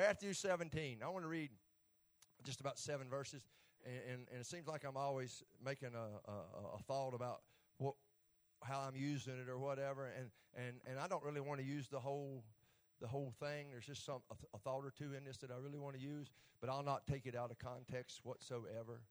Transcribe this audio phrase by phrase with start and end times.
[0.00, 1.00] Matthew 17.
[1.04, 1.50] I want to read
[2.42, 3.42] just about seven verses,
[3.84, 7.42] and, and, and it seems like I'm always making a, a, a thought about
[7.76, 7.96] what
[8.64, 11.86] how I'm using it or whatever, and, and, and I don't really want to use
[11.88, 12.42] the whole
[13.02, 13.66] the whole thing.
[13.72, 14.22] There's just some
[14.54, 16.30] a, thought or two in this that I really want to use,
[16.62, 19.02] but I'll not take it out of context whatsoever.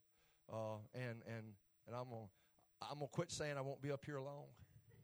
[0.52, 1.54] Uh, and and
[1.86, 2.26] and I'm gonna
[2.82, 4.46] I'm gonna quit saying I won't be up here long.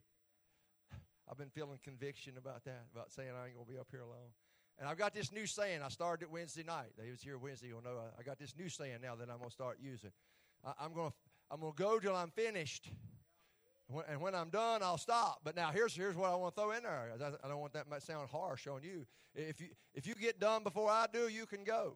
[1.30, 4.34] I've been feeling conviction about that, about saying I ain't gonna be up here long.
[4.80, 5.82] And I've got this new saying.
[5.84, 6.92] I started it Wednesday night.
[6.98, 7.68] They was here Wednesday.
[7.68, 10.12] You'll know I, I got this new saying now that I'm gonna start using.
[10.66, 11.14] I, am gonna
[11.50, 12.90] I'm gonna go till I'm finished.
[14.10, 15.42] And when I'm done, I'll stop.
[15.44, 17.12] But now here's here's what I want to throw in there.
[17.44, 19.06] I don't want that to sound harsh on you.
[19.36, 21.96] If you if you get done before I do, you can go.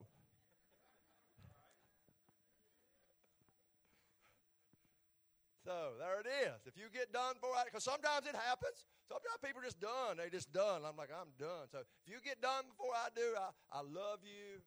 [5.66, 6.66] So there it is.
[6.66, 8.86] If you get done before I, because sometimes it happens.
[9.10, 10.22] Sometimes people are just done.
[10.22, 10.86] They just done.
[10.86, 11.66] I'm like, I'm done.
[11.74, 14.62] So if you get done before I do, I, I love you.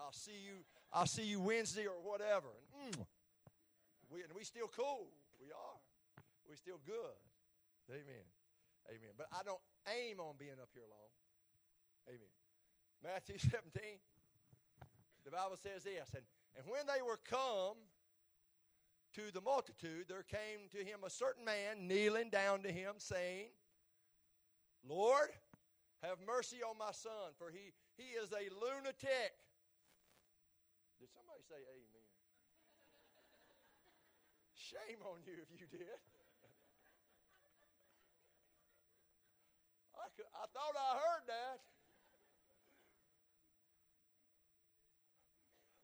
[0.00, 0.64] I'll see you.
[0.92, 2.48] I'll see you Wednesday or whatever.
[2.80, 2.96] And
[4.08, 5.12] We, and we still cool.
[5.40, 5.76] We are
[6.48, 7.18] we're still good.
[7.90, 8.26] Amen.
[8.88, 9.12] Amen.
[9.18, 11.10] But I don't aim on being up here long.
[12.08, 12.34] Amen.
[13.02, 13.98] Matthew 17,
[15.24, 16.22] the Bible says this And,
[16.56, 17.76] and when they were come
[19.16, 23.48] to the multitude, there came to him a certain man kneeling down to him, saying,
[24.84, 25.32] Lord,
[26.04, 29.32] have mercy on my son, for he, he is a lunatic.
[31.00, 32.08] Did somebody say amen?
[34.52, 35.96] Shame on you if you did.
[39.96, 41.58] I, could, I thought I heard that.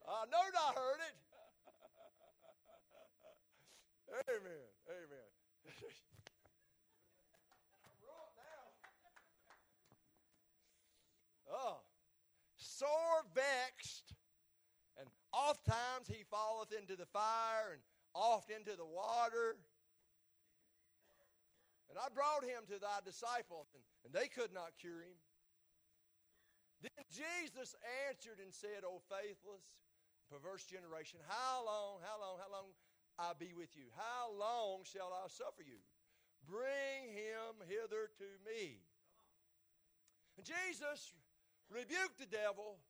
[0.05, 1.15] I know I heard it.
[4.29, 4.69] Amen.
[4.85, 5.27] Amen.
[11.51, 11.81] oh,
[12.57, 14.13] sore vexed,
[14.97, 17.81] and oft times he falleth into the fire, and
[18.15, 19.57] oft into the water.
[21.89, 25.17] And I brought him to thy disciples, and, and they could not cure him.
[26.81, 27.75] Then Jesus
[28.09, 29.63] answered and said, O faithless,
[30.27, 32.73] perverse generation, how long, how long, how long
[33.19, 33.85] I be with you?
[33.95, 35.79] How long shall I suffer you?
[36.49, 38.81] Bring him hither to me.
[40.37, 41.13] And Jesus
[41.69, 42.81] rebuked the devil,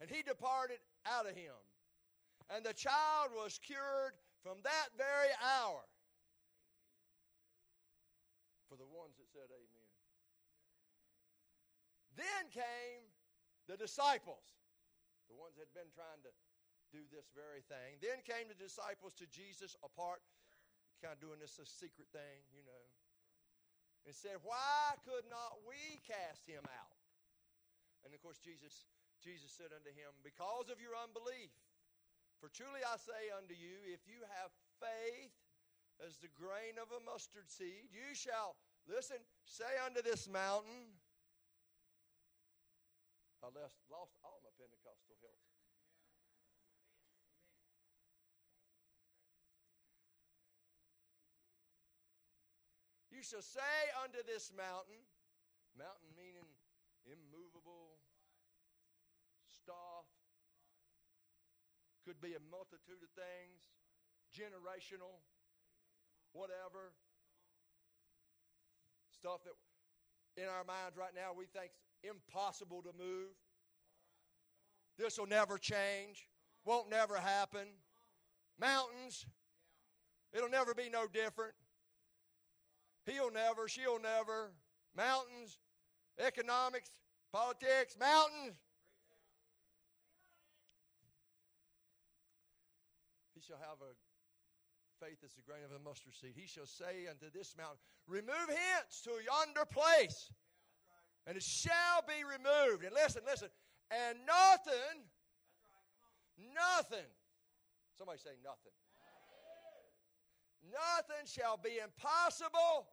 [0.00, 1.54] and he departed out of him.
[2.50, 5.82] And the child was cured from that very hour
[8.68, 9.90] for the ones that said amen.
[12.14, 13.02] Then came
[13.66, 14.54] the disciples,
[15.30, 16.32] the ones that had been trying to
[16.92, 17.98] do this very thing.
[17.98, 20.22] Then came the disciples to Jesus apart,
[21.02, 22.84] kind of doing this a secret thing, you know,
[24.06, 26.98] and said, Why could not we cast him out?
[28.06, 28.86] And of course, Jesus,
[29.18, 31.50] Jesus said unto him, Because of your unbelief.
[32.38, 35.32] For truly I say unto you, if you have faith
[36.04, 37.88] as the grain of a mustard seed.
[37.88, 40.92] You shall, listen, say unto this mountain,
[43.40, 45.40] I lost, lost all my Pentecostal help.
[53.16, 55.00] You shall say unto this mountain,
[55.72, 56.44] mountain meaning
[57.08, 57.96] immovable,
[59.48, 60.04] stuff,
[62.04, 63.72] could be a multitude of things,
[64.36, 65.24] generational
[66.36, 66.92] whatever.
[69.08, 69.56] Stuff that
[70.36, 71.72] in our minds right now we think
[72.04, 73.32] impossible to move.
[74.98, 76.28] This will never change.
[76.66, 77.80] Won't never happen.
[78.60, 79.24] Mountains.
[80.34, 81.54] It'll never be no different.
[83.06, 84.50] He'll never, she'll never.
[84.96, 85.58] Mountains,
[86.18, 86.90] economics,
[87.32, 88.58] politics, mountains.
[93.34, 93.94] He shall have a
[95.00, 96.32] faith as the grain of a mustard seed.
[96.34, 97.78] He shall say unto this mountain,
[98.08, 100.32] Remove hence to yonder place,
[101.26, 102.82] and it shall be removed.
[102.82, 103.48] And listen, listen,
[103.90, 105.04] and nothing,
[106.54, 107.06] nothing,
[107.98, 108.72] somebody say nothing.
[110.72, 112.88] Nothing shall be impossible.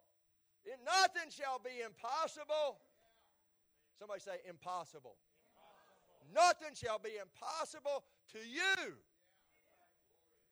[0.86, 2.80] Nothing shall be impossible.
[4.00, 5.16] Somebody say impossible.
[5.20, 6.32] impossible.
[6.34, 8.98] Nothing shall be impossible to you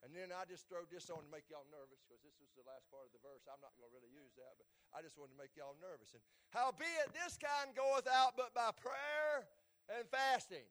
[0.02, 2.66] and then I just throw this on to make y'all nervous because this was the
[2.66, 3.46] last part of the verse.
[3.46, 4.66] I'm not going to really use that, but
[4.98, 6.18] I just wanted to make y'all nervous.
[6.18, 9.46] And howbeit this kind goeth out but by prayer
[9.94, 10.66] and fasting.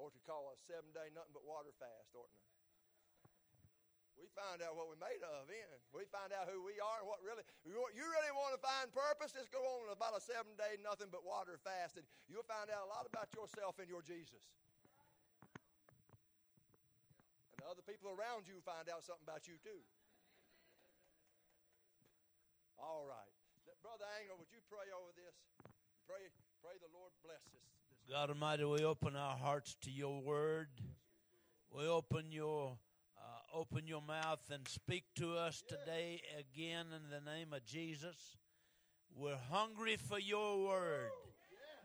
[0.00, 2.49] Or to call a seven day nothing but water fast, oughtn't I?
[4.20, 5.76] We find out what we're made of in.
[5.96, 9.32] We find out who we are and what really, you really want to find purpose,
[9.32, 12.84] just go on about a seven day, nothing but water fast, and you'll find out
[12.84, 14.44] a lot about yourself and your Jesus.
[17.56, 19.80] And the other people around you find out something about you too.
[22.76, 23.32] All right.
[23.80, 25.32] Brother Angel, would you pray over this?
[26.04, 26.28] Pray,
[26.60, 27.64] pray the Lord bless this.
[28.04, 30.68] God Almighty, we open our hearts to your word.
[31.72, 32.76] We open your
[33.54, 38.36] open your mouth and speak to us today again in the name of Jesus.
[39.16, 41.10] We're hungry for your word,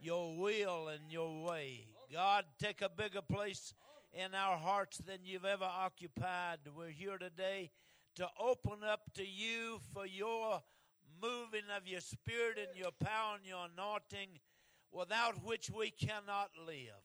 [0.01, 1.87] your will, and your way.
[2.13, 3.73] God, take a bigger place
[4.13, 6.59] in our hearts than you've ever occupied.
[6.75, 7.71] We're here today
[8.15, 10.61] to open up to you for your
[11.21, 14.39] moving of your spirit and your power and your anointing,
[14.91, 17.04] without which we cannot live.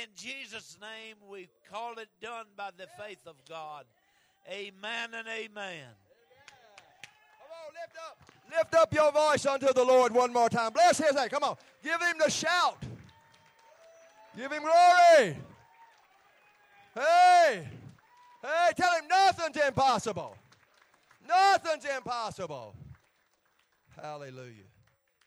[0.00, 3.84] In Jesus' name, we call it done by the faith of God.
[4.48, 5.86] Amen and amen.
[7.38, 8.18] Come on, lift up.
[8.50, 10.72] Lift up your voice unto the Lord one more time.
[10.72, 11.28] Bless his name.
[11.28, 11.56] Come on.
[11.82, 12.82] Give him the shout.
[14.36, 15.36] Give him glory.
[16.94, 17.68] Hey.
[18.42, 20.36] Hey, tell him nothing's impossible.
[21.26, 22.74] Nothing's impossible.
[24.00, 24.64] Hallelujah.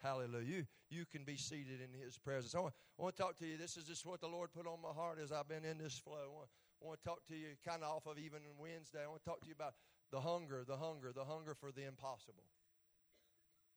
[0.03, 0.65] Hallelujah.
[0.89, 2.53] You can be seated in his presence.
[2.55, 3.57] I want, I want to talk to you.
[3.57, 5.97] This is just what the Lord put on my heart as I've been in this
[5.97, 6.21] flow.
[6.21, 6.49] I want,
[6.81, 8.99] I want to talk to you kind of off of even Wednesday.
[9.03, 9.73] I want to talk to you about
[10.11, 12.45] the hunger, the hunger, the hunger for the impossible.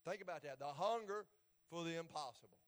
[0.04, 0.58] Think about that.
[0.58, 1.24] The hunger
[1.70, 2.58] for the impossible.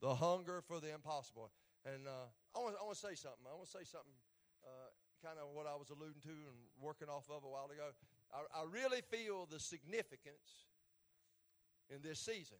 [0.00, 1.50] The hunger for the impossible.
[1.84, 3.44] And uh, I, want, I want to say something.
[3.44, 4.16] I want to say something,
[4.64, 4.88] uh,
[5.24, 7.92] kind of what I was alluding to and working off of a while ago.
[8.32, 10.68] I, I really feel the significance
[11.88, 12.58] in this season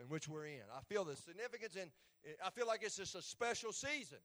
[0.00, 0.62] in which we're in.
[0.74, 1.90] I feel the significance and
[2.44, 4.18] I feel like it's just a special season.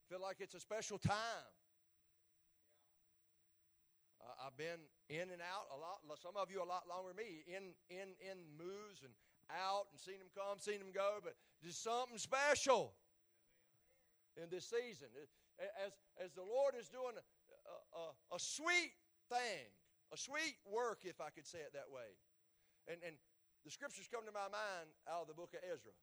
[0.00, 1.50] I feel like it's a special time.
[4.20, 6.00] Uh, I've been in and out a lot.
[6.22, 7.44] Some of you a lot longer than me.
[7.46, 9.12] In in in moves and
[9.50, 11.18] out and seen them come, seen them go.
[11.22, 12.94] But there's something special
[14.36, 15.08] in this season.
[15.84, 15.92] As
[16.22, 18.92] as the Lord is doing a, a, a sweet
[19.28, 19.68] thing
[20.12, 22.14] a sweet work, if I could say it that way.
[22.86, 23.18] And, and
[23.66, 25.94] the scriptures come to my mind out of the book of Ezra.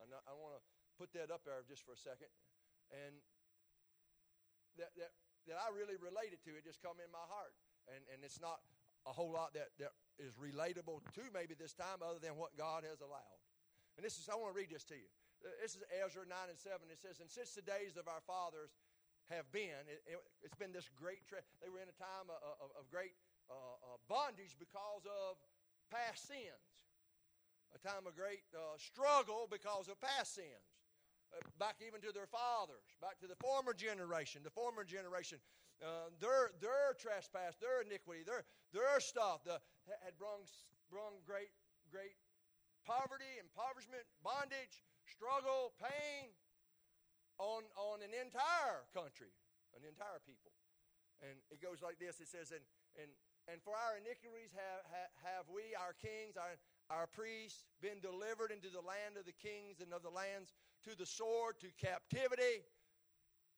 [0.00, 0.62] I, I want to
[0.96, 2.32] put that up there just for a second.
[2.88, 3.20] And
[4.80, 5.12] that, that,
[5.48, 7.52] that I really related to, it just come in my heart.
[7.92, 8.64] And, and it's not
[9.04, 12.86] a whole lot that, that is relatable to maybe this time other than what God
[12.86, 13.40] has allowed.
[13.98, 15.10] And this is, I want to read this to you.
[15.60, 16.78] This is Ezra 9 and 7.
[16.86, 18.70] It says, And since the days of our fathers
[19.28, 20.00] have been, it,
[20.46, 23.12] has it, been this great, tra- they were in a time of, of, of great
[23.52, 25.36] uh, uh, bondage because of
[25.92, 26.64] past sins,
[27.76, 30.64] a time of great uh, struggle because of past sins.
[31.32, 35.40] Uh, back even to their fathers, back to the former generation, the former generation,
[35.80, 38.44] uh, their their trespass, their iniquity, their
[38.76, 39.56] their stuff the,
[39.88, 40.44] had brung
[40.92, 41.48] brung great
[41.88, 42.16] great
[42.84, 46.28] poverty, impoverishment, bondage, struggle, pain
[47.40, 49.32] on on an entire country,
[49.72, 50.52] an entire people.
[51.24, 52.20] And it goes like this.
[52.20, 52.64] It says, and
[53.00, 53.08] and
[53.50, 56.54] and for our iniquities have, have, have we, our kings, our,
[56.90, 60.54] our priests, been delivered into the land of the kings and of the lands,
[60.86, 62.62] to the sword, to captivity,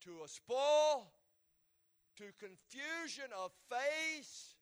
[0.08, 1.08] to a spoil,
[2.16, 4.56] to confusion of face.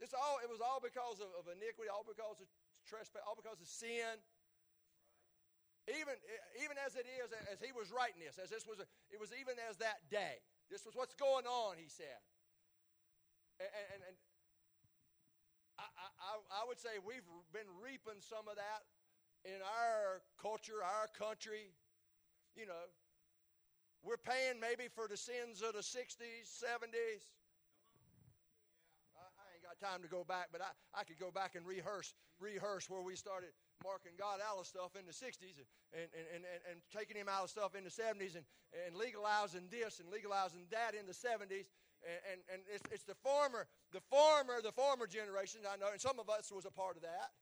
[0.00, 2.48] This all, it was all because of, of iniquity, all because of
[2.84, 4.20] trespass, all because of sin.
[5.84, 6.16] Even,
[6.64, 9.36] even as it is, as he was writing this, as this was, a, it was
[9.36, 10.40] even as that day.
[10.72, 12.20] This was what's going on, he said.
[13.60, 14.16] And, and, and
[15.78, 18.82] I, I, I would say we've been reaping some of that
[19.46, 21.70] in our culture, our country.
[22.56, 22.82] You know,
[24.02, 27.30] we're paying maybe for the sins of the 60s, 70s.
[29.14, 32.14] I, ain't got time to go back, but I, I could go back and rehearse,
[32.38, 36.42] rehearse where we started marking God out of stuff in the 60s and, and, and,
[36.42, 38.46] and, and taking him out of stuff in the 70s and,
[38.86, 41.68] and legalizing this and legalizing that in the 70s
[42.04, 46.20] and, and, it's, it's the former, the former, the former generation, I know, and some
[46.20, 47.32] of us was a part of that.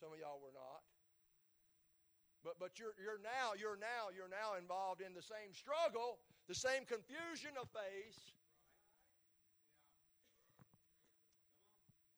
[0.00, 0.82] Some of y'all were not.
[2.44, 6.54] But, but you're, you're now, you're now, you're now involved in the same struggle, the
[6.54, 8.30] same confusion of face,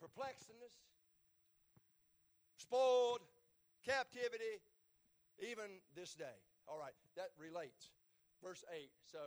[0.01, 0.77] perplexedness,
[2.57, 3.25] spoiled,
[3.85, 4.61] captivity,
[5.41, 6.37] even this day.
[6.69, 7.91] All right, that relates.
[8.45, 8.89] Verse 8.
[9.11, 9.19] So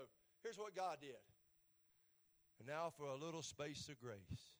[0.41, 1.19] here's what God did.
[2.65, 4.55] Now for a little space of grace.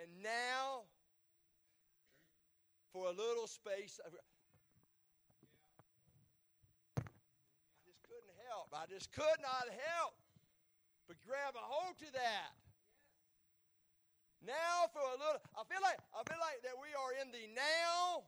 [0.00, 0.84] And now
[2.92, 4.12] for a little space of
[6.96, 7.02] I
[7.86, 8.68] just couldn't help.
[8.74, 10.14] I just could not help
[11.10, 12.54] but grab a hold to that.
[14.46, 17.48] Now for a little I feel like I feel like that we are in the
[17.50, 18.22] now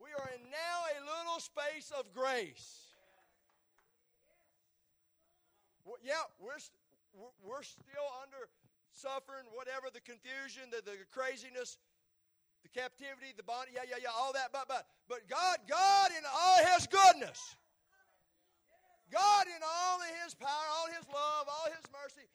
[0.00, 2.84] we are in now a little space of grace.
[6.02, 6.58] Yeah, we're
[7.40, 8.50] we're still under
[8.92, 11.78] suffering, whatever the confusion, the, the craziness,
[12.64, 14.50] the captivity, the body, yeah, yeah, yeah, all that.
[14.52, 17.56] But but but God, God in all His goodness,
[19.12, 22.26] God in all His power, all His love, all His mercy,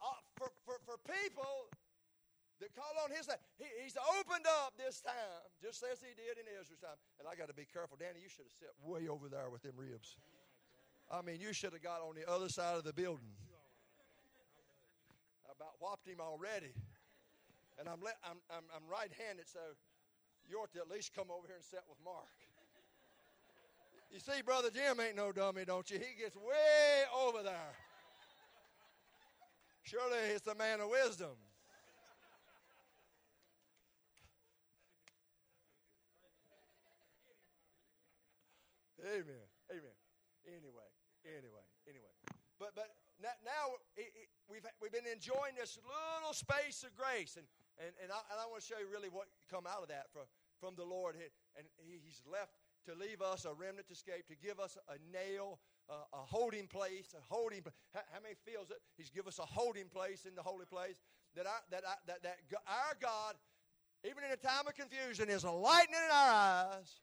[0.00, 1.68] uh, for, for, for people
[2.60, 3.40] that call on his name.
[3.56, 7.00] He, he's opened up this time, just as he did in Israel's time.
[7.18, 7.96] And I got to be careful.
[7.96, 10.16] Danny, you should have sat way over there with them ribs.
[11.10, 13.34] I mean, you should have got on the other side of the building.
[15.48, 16.72] I about whopped him already.
[17.80, 19.58] And I'm, le- I'm, I'm, I'm right handed, so
[20.48, 22.30] you ought to at least come over here and sit with Mark.
[24.12, 25.96] You see, Brother Jim ain't no dummy, don't you?
[25.98, 27.74] He gets way over there.
[29.82, 31.34] Surely he's a man of wisdom.
[39.00, 39.46] Amen.
[39.70, 39.96] Amen.
[40.46, 40.88] Anyway,
[41.24, 42.14] anyway, anyway.
[42.58, 43.76] But but now
[44.48, 47.46] we've we've been enjoying this little space of grace, and
[47.80, 50.12] and and I, and I want to show you really what come out of that
[50.12, 50.28] from
[50.60, 51.16] from the Lord.
[51.16, 52.52] And He's left
[52.88, 57.14] to leave us a remnant to escape, to give us a nail a holding place,
[57.14, 57.62] a holding.
[57.94, 58.78] How, how many feels it?
[58.96, 61.00] He's give us a holding place in the holy place.
[61.36, 63.34] That I, that, I, that, that our God,
[64.04, 66.30] even in a time of confusion, is a lightning in our
[66.74, 67.00] eyes,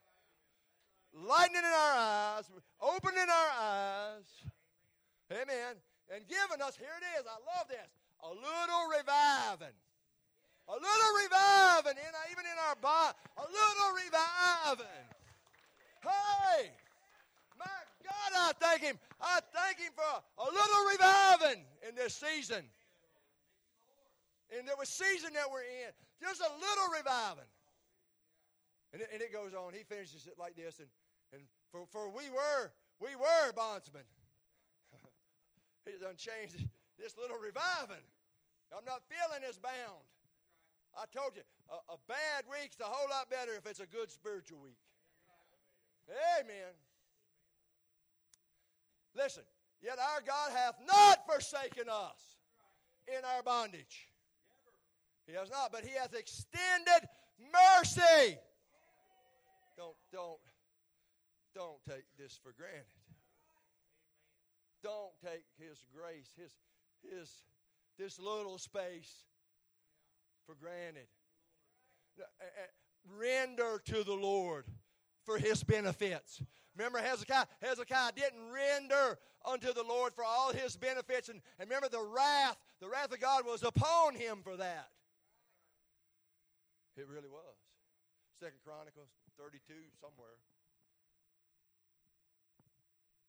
[1.25, 2.45] lightning in our eyes,
[2.81, 4.29] opening our eyes.
[5.31, 5.75] Amen.
[6.13, 7.89] And giving us, here it is, I love this,
[8.23, 9.75] a little reviving.
[10.67, 15.07] A little reviving, in, even in our body, a little reviving.
[16.03, 16.71] Hey!
[17.57, 17.65] My
[18.03, 18.99] God, I thank Him.
[19.21, 22.63] I thank Him for a little reviving in this season.
[24.51, 27.47] In the season that we're in, just a little reviving.
[28.93, 29.73] And it, and it goes on.
[29.73, 30.79] He finishes it like this.
[30.79, 30.87] And
[31.71, 34.07] for, for we were, we were bondsmen.
[35.85, 38.03] He's unchanged this little reviving.
[38.75, 40.03] I'm not feeling as bound.
[40.97, 44.09] I told you, a, a bad week's a whole lot better if it's a good
[44.09, 44.79] spiritual week.
[46.39, 46.73] Amen.
[49.15, 49.43] Listen,
[49.81, 52.37] yet our God hath not forsaken us
[53.07, 54.09] in our bondage.
[55.27, 57.09] He has not, but He hath extended
[57.39, 58.37] mercy.
[59.77, 60.39] Don't, don't,
[61.57, 62.85] don't take this for granted.
[64.83, 66.53] Don't take His grace, His,
[67.01, 67.29] His,
[67.97, 69.25] this little space
[70.45, 71.07] for granted.
[72.19, 74.65] Uh, uh, render to the Lord
[75.25, 76.43] for His benefits.
[76.77, 81.29] Remember, Hezekiah, Hezekiah didn't render unto the Lord for all his benefits.
[81.29, 84.89] And, and remember, the wrath, the wrath of God was upon him for that.
[86.95, 87.57] It really was.
[88.39, 89.09] Second Chronicles
[89.39, 90.37] 32, somewhere.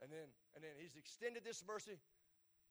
[0.02, 1.98] And then, and then he's extended this mercy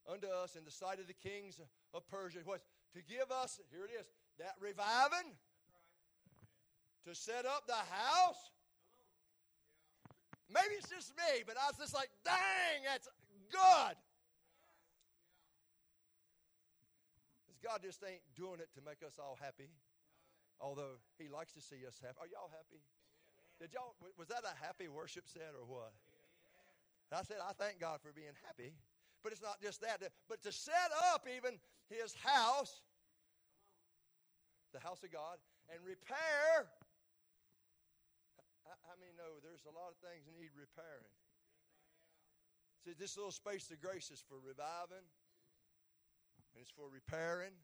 [0.10, 1.60] unto us in the sight of the kings
[1.94, 2.40] of Persia.
[2.46, 2.62] What?
[2.96, 4.08] To give us, here it is,
[4.40, 5.36] that reviving,
[7.06, 8.52] to set up the house
[10.48, 13.08] Maybe it's just me, but I was just like, dang, that's
[13.52, 13.96] good.
[17.44, 19.68] Because God just ain't doing it to make us all happy,
[20.64, 22.16] although He likes to see us happy.
[22.24, 22.80] Are y'all happy?
[23.60, 25.92] Did y'all, was that a happy worship set or what?
[27.14, 28.76] I said, I thank God for being happy.
[29.24, 30.00] But it's not just that,
[30.30, 31.60] but to set up even
[31.90, 32.82] His house,
[34.72, 35.42] the house of God,
[35.74, 36.68] and repair—I
[39.02, 41.12] mean, know there's a lot of things that need repairing?
[42.86, 47.58] See, this little space of grace is for reviving, and it's for repairing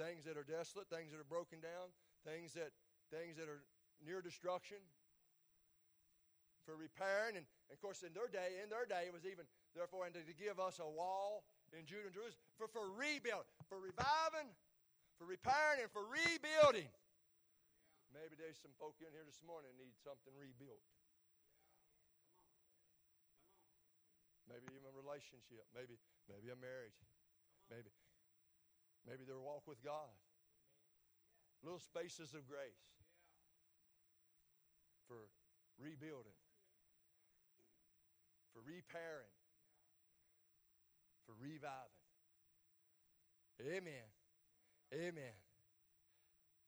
[0.00, 1.94] things that are desolate, things that are broken down,
[2.26, 2.72] things that
[3.12, 3.62] things that are
[4.02, 4.78] near destruction.
[6.68, 9.48] For repairing, and, and of course, in their day, in their day, it was even
[9.72, 13.80] therefore, and to, give us a wall in Judah and Jerusalem for for rebuild, for
[13.80, 14.52] reviving,
[15.16, 16.92] for repairing, and for rebuilding.
[18.12, 20.84] Maybe there's some folk in here this morning need something rebuilt.
[24.44, 25.64] Maybe even a relationship.
[25.72, 25.96] Maybe
[26.28, 27.00] maybe a marriage.
[27.72, 27.88] Maybe
[29.08, 30.12] maybe their walk with God.
[31.64, 32.84] Little spaces of grace
[35.08, 35.32] for
[35.80, 36.36] rebuilding,
[38.58, 39.30] for repairing,
[41.30, 42.02] for reviving.
[43.62, 44.06] Amen.
[44.90, 45.34] Amen.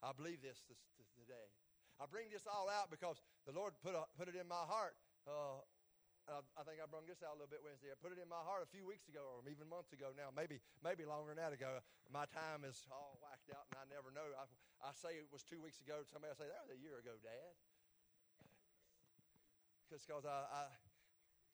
[0.06, 1.50] I believe this, this, this today.
[1.98, 4.94] I bring this all out because the Lord put, a, put it in my heart
[5.26, 5.58] uh,
[6.30, 7.90] I, I think I brought this out a little bit Wednesday.
[7.90, 10.30] I put it in my heart a few weeks ago, or even months ago now,
[10.30, 11.82] maybe maybe longer than that ago.
[12.06, 14.24] My time is all whacked out, and I never know.
[14.38, 14.46] I,
[14.78, 16.06] I say it was two weeks ago.
[16.06, 17.52] Somebody will say that was a year ago, Dad.
[19.90, 20.62] Because I, I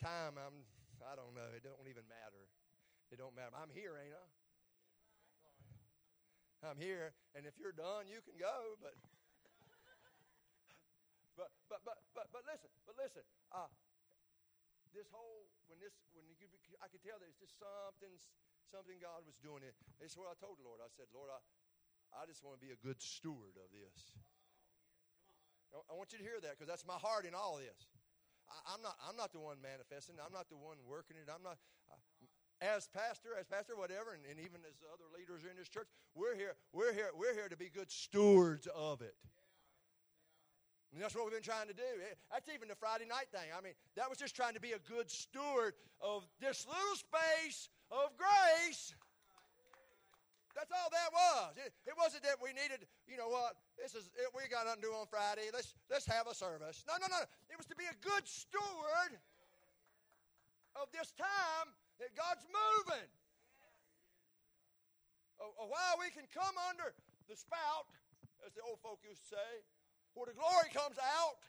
[0.01, 0.65] time, I'm
[1.05, 1.47] I don't know.
[1.55, 2.49] It don't even matter.
[3.13, 3.55] It don't matter.
[3.55, 4.27] I'm here, ain't I?
[6.67, 8.75] I'm here, and if you're done, you can go.
[8.81, 8.97] But
[11.37, 13.23] but but but but but listen, but listen.
[13.53, 13.69] Uh,
[14.97, 16.49] this whole when this when you,
[16.81, 18.11] I could tell that it's just something
[18.73, 19.63] something God was doing.
[19.63, 19.77] It.
[20.01, 20.81] It's what I told the Lord.
[20.81, 21.39] I said, Lord, I
[22.17, 24.17] I just want to be a good steward of this.
[25.77, 27.77] I want you to hear that because that's my heart in all this.
[28.49, 30.17] I, am not I'm not the one manifesting.
[30.23, 31.29] I'm not the one working it.
[31.31, 31.59] I'm not.
[31.91, 31.99] Uh,
[32.61, 36.35] as pastor, as pastor, whatever, and, and even as other leaders in this church, we're
[36.35, 39.15] here, we're here, we're here to be good stewards of it.
[40.93, 41.85] And that's what we've been trying to do.
[42.33, 43.53] That's even the Friday night thing.
[43.53, 47.69] I mean, that was just trying to be a good steward of this little space
[47.91, 48.95] of grace.
[50.57, 51.61] That's all that was.
[51.61, 54.81] It, it, wasn't that we needed, you know what, this is it, we got nothing
[54.81, 55.53] to do on Friday.
[55.53, 56.81] Let's let's have a service.
[56.89, 57.21] No, no, no.
[57.53, 59.13] It was to be a good steward
[60.81, 61.69] of this time
[62.01, 63.09] that God's moving.
[65.45, 66.89] A, a while we can come under
[67.29, 67.93] the spout,
[68.49, 69.51] as the old folk used to say,
[70.17, 71.45] where the glory comes out.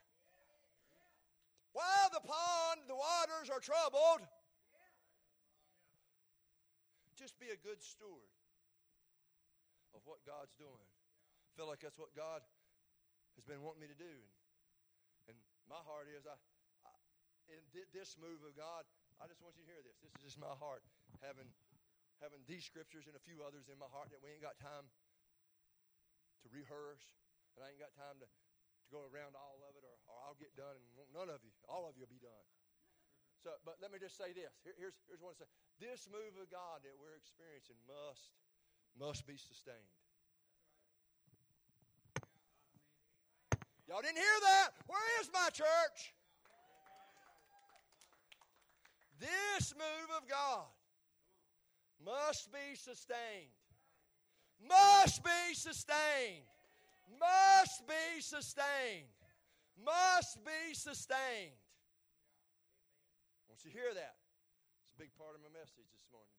[1.72, 4.28] While the pond, the waters are troubled,
[7.16, 8.37] just be a good steward
[9.98, 10.86] of what God's doing.
[10.86, 12.46] I feel like that's what God
[13.34, 14.16] has been wanting me to do.
[15.26, 16.38] And, and my heart is, I,
[16.86, 16.94] I
[17.50, 18.86] in this move of God,
[19.18, 19.98] I just want you to hear this.
[20.06, 20.86] This is just my heart,
[21.26, 21.50] having,
[22.22, 24.86] having these scriptures and a few others in my heart that we ain't got time
[26.46, 27.02] to rehearse,
[27.58, 30.38] and I ain't got time to, to go around all of it, or, or I'll
[30.38, 32.46] get done, and none of you, all of you will be done.
[33.42, 34.54] So, but let me just say this.
[34.66, 35.50] Here, here's, here's what I say.
[35.78, 38.34] This move of God that we're experiencing must,
[39.00, 39.78] must be sustained.
[43.88, 44.70] Y'all didn't hear that?
[44.88, 46.14] Where is my church?
[49.20, 50.68] This move of God
[52.04, 53.56] must be sustained.
[54.60, 56.46] Must be sustained.
[57.20, 59.08] Must be sustained.
[59.80, 61.56] Must be sustained.
[63.48, 64.18] Want you hear that.
[64.84, 66.34] It's a big part of my message this morning.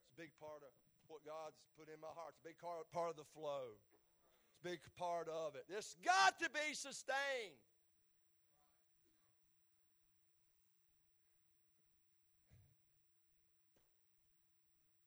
[0.00, 0.72] It's a big part of
[1.30, 2.34] God's put in my heart.
[2.34, 3.78] It's a big part of the flow.
[3.78, 5.62] It's a big part of it.
[5.70, 7.62] This got to be sustained.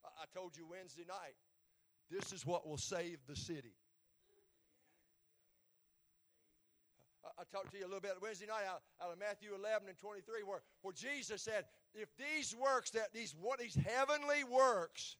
[0.06, 1.36] I told you Wednesday night,
[2.10, 3.76] this is what will save the city.
[7.38, 9.98] I talked to you a little bit Wednesday night out, out, of Matthew 11 and
[9.98, 15.18] 23, where, where Jesus said, if these works, that these what these heavenly works,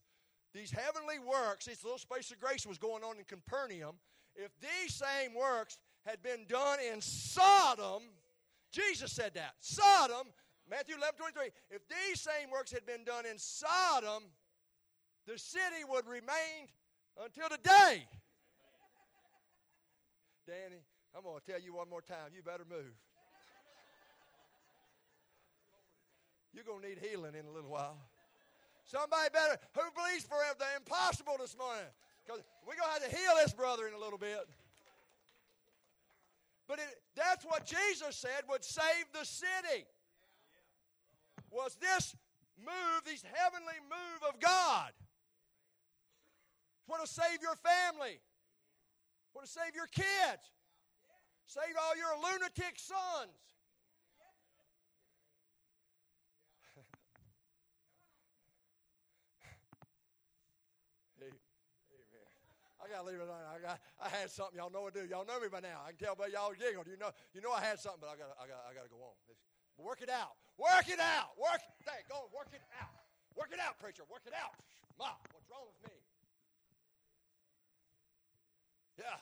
[0.54, 3.96] these heavenly works, this little space of grace was going on in Capernaum,
[4.36, 8.04] if these same works had been done in Sodom,
[8.72, 9.54] Jesus said that.
[9.60, 10.28] Sodom,
[10.70, 14.24] Matthew 11, 23, if these same works had been done in Sodom,
[15.28, 16.68] the city would remain
[17.24, 18.06] until today.
[20.48, 20.82] Danny,
[21.16, 22.32] I'm going to tell you one more time.
[22.36, 22.94] You better move.
[26.54, 27.98] You're going to need healing in a little while.
[28.86, 31.88] Somebody better, who believes for the impossible this morning?
[32.26, 34.48] Because we're going to have to heal this brother in a little bit.
[36.68, 39.86] But it, that's what Jesus said would save the city.
[41.52, 42.16] Was this
[42.58, 44.92] move, this heavenly move of God.
[46.88, 48.20] Want to save your family.
[49.34, 50.52] Want to save your kids.
[51.46, 53.38] Save all your lunatic sons.
[61.20, 61.34] hey, amen.
[62.82, 63.42] I gotta leave it alone.
[63.50, 64.54] I got, I had something.
[64.54, 65.10] Y'all know I do.
[65.10, 65.82] Y'all know me by now.
[65.82, 66.86] I can tell by y'all giggled.
[66.86, 68.94] You know, you know I had something, but I got, I got, I got to
[68.94, 69.18] go on.
[69.82, 70.38] Work it out.
[70.62, 71.34] Work it out.
[71.42, 71.66] Work.
[71.90, 72.94] Hey, go work it out.
[73.34, 74.06] Work it out, preacher.
[74.06, 74.54] Work it out.
[75.02, 75.98] Ma, what's wrong with me?
[79.02, 79.18] Yeah.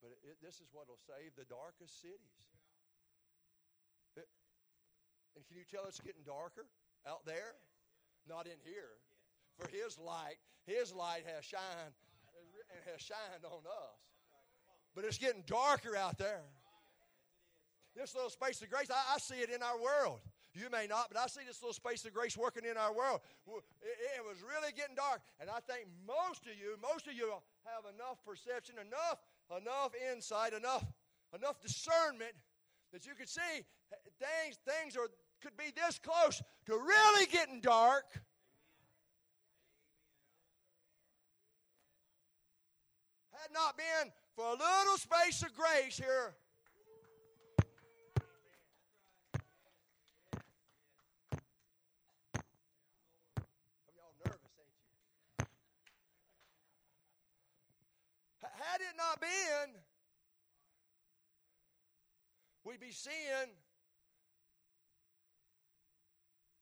[0.00, 2.40] But it, this is what will save the darkest cities.
[4.16, 4.24] It,
[5.36, 6.64] and can you tell it's getting darker
[7.04, 7.60] out there?
[8.24, 8.96] Not in here.
[9.58, 10.36] For His light,
[10.66, 11.94] His light has shined
[12.70, 14.00] and has shined on us.
[14.94, 16.42] But it's getting darker out there.
[17.96, 20.20] This little space of grace, I, I see it in our world.
[20.54, 23.20] You may not, but I see this little space of grace working in our world.
[23.48, 23.64] It,
[24.16, 27.32] it, was really getting dark, and I think most of you, most of you
[27.64, 30.84] have enough perception, enough, enough insight, enough,
[31.34, 32.32] enough discernment
[32.92, 33.64] that you could see
[34.20, 35.08] things, things are,
[35.42, 38.04] could be this close to really getting dark.
[43.42, 46.34] Had not been for a little space of grace here
[53.84, 55.46] have y'all nervous, ain't you?
[58.62, 59.74] had it not been,
[62.64, 63.50] we'd be seeing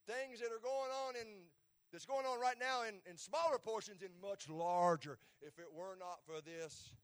[0.07, 1.29] things that are going on in
[1.93, 5.97] that's going on right now in, in smaller portions and much larger if it were
[5.99, 6.95] not for this.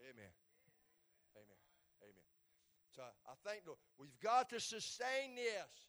[0.00, 0.32] Amen.
[1.36, 1.60] Amen.
[2.02, 2.28] Amen.
[2.94, 3.62] So I think
[3.98, 5.84] we've got to sustain this.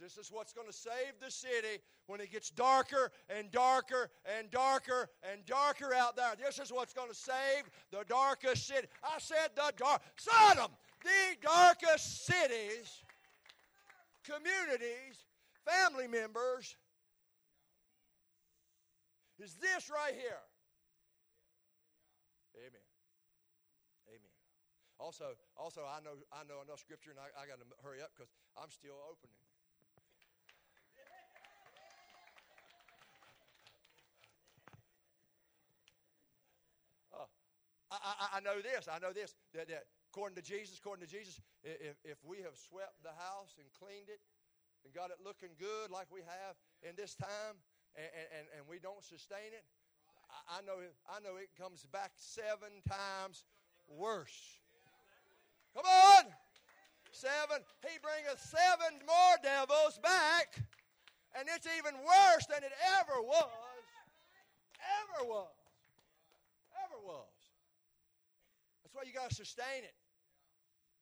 [0.00, 4.50] This is what's going to save the city when it gets darker and darker and
[4.50, 6.32] darker and darker out there.
[6.38, 8.88] This is what's going to save the darkest city.
[9.02, 10.72] I said the dark Sodom,
[11.02, 13.02] the darkest cities,
[14.24, 15.20] communities,
[15.64, 16.76] family members
[19.38, 20.42] is this right here.
[22.56, 22.86] Amen.
[24.08, 24.34] Amen.
[24.98, 28.10] Also, also I know I know enough scripture and I, I got to hurry up
[28.16, 29.36] because I'm still opening.
[37.12, 37.26] Uh,
[37.90, 38.88] I, I, know this.
[38.90, 39.34] I know this.
[39.54, 43.58] That, that according to Jesus, according to Jesus, if, if we have swept the house
[43.58, 44.22] and cleaned it
[44.86, 46.54] and got it looking good like we have
[46.86, 47.58] in this time,
[47.98, 49.66] and, and, and we don't sustain it,
[50.30, 50.78] I, I know
[51.10, 53.42] I know it comes back seven times
[53.90, 54.62] worse.
[55.74, 56.30] Come on,
[57.10, 57.66] seven.
[57.82, 60.62] He bringeth seven more devils back,
[61.34, 63.50] and it's even worse than it ever was.
[64.78, 65.58] Ever was.
[66.86, 67.34] Ever was.
[68.86, 69.98] That's why you got to sustain it.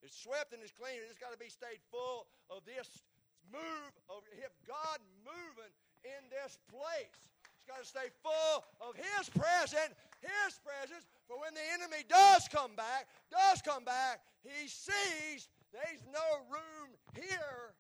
[0.03, 0.99] It's swept and it's clean.
[1.07, 3.07] It's got to be stayed full of this
[3.51, 4.27] move of
[4.67, 7.23] God moving in this place.
[7.63, 11.07] It's got to stay full of His presence, His presence.
[11.31, 16.91] For when the enemy does come back, does come back, he sees there's no room
[17.15, 17.75] here.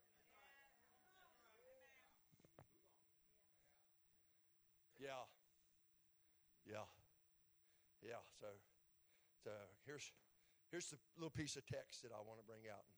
[5.02, 5.26] Yeah.
[6.64, 6.86] Yeah.
[8.00, 8.22] Yeah.
[8.40, 8.46] So
[9.42, 9.50] so
[9.84, 10.12] here's
[10.72, 12.96] here's the little piece of text that I want to bring out, and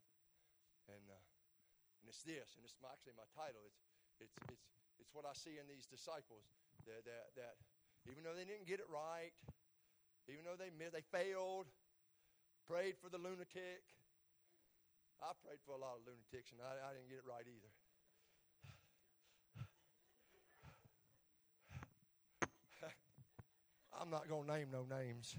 [0.95, 1.19] and, uh,
[1.99, 3.67] and it's this, and it's actually my title.
[3.67, 3.83] It's
[4.23, 4.71] it's it's
[5.03, 6.47] it's what I see in these disciples
[6.87, 7.59] that that, that
[8.07, 9.35] even though they didn't get it right,
[10.31, 11.67] even though they they failed,
[12.71, 13.83] prayed for the lunatic.
[15.23, 17.73] I prayed for a lot of lunatics, and I, I didn't get it right either.
[24.01, 25.35] I'm not going to name no names.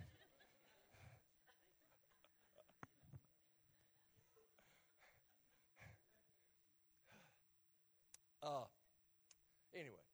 [8.45, 8.69] Uh,
[9.73, 10.05] anyway,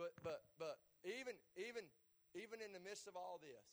[0.00, 1.84] but but but even even
[2.32, 3.68] even in the midst of all this,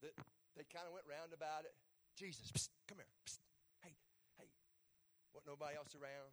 [0.00, 0.16] that
[0.56, 1.76] they kind of went round about it.
[2.16, 3.12] Jesus, psst, come here.
[3.28, 3.44] Psst,
[3.84, 3.92] hey,
[4.40, 4.48] hey.
[5.36, 5.44] What?
[5.44, 6.32] Nobody else around.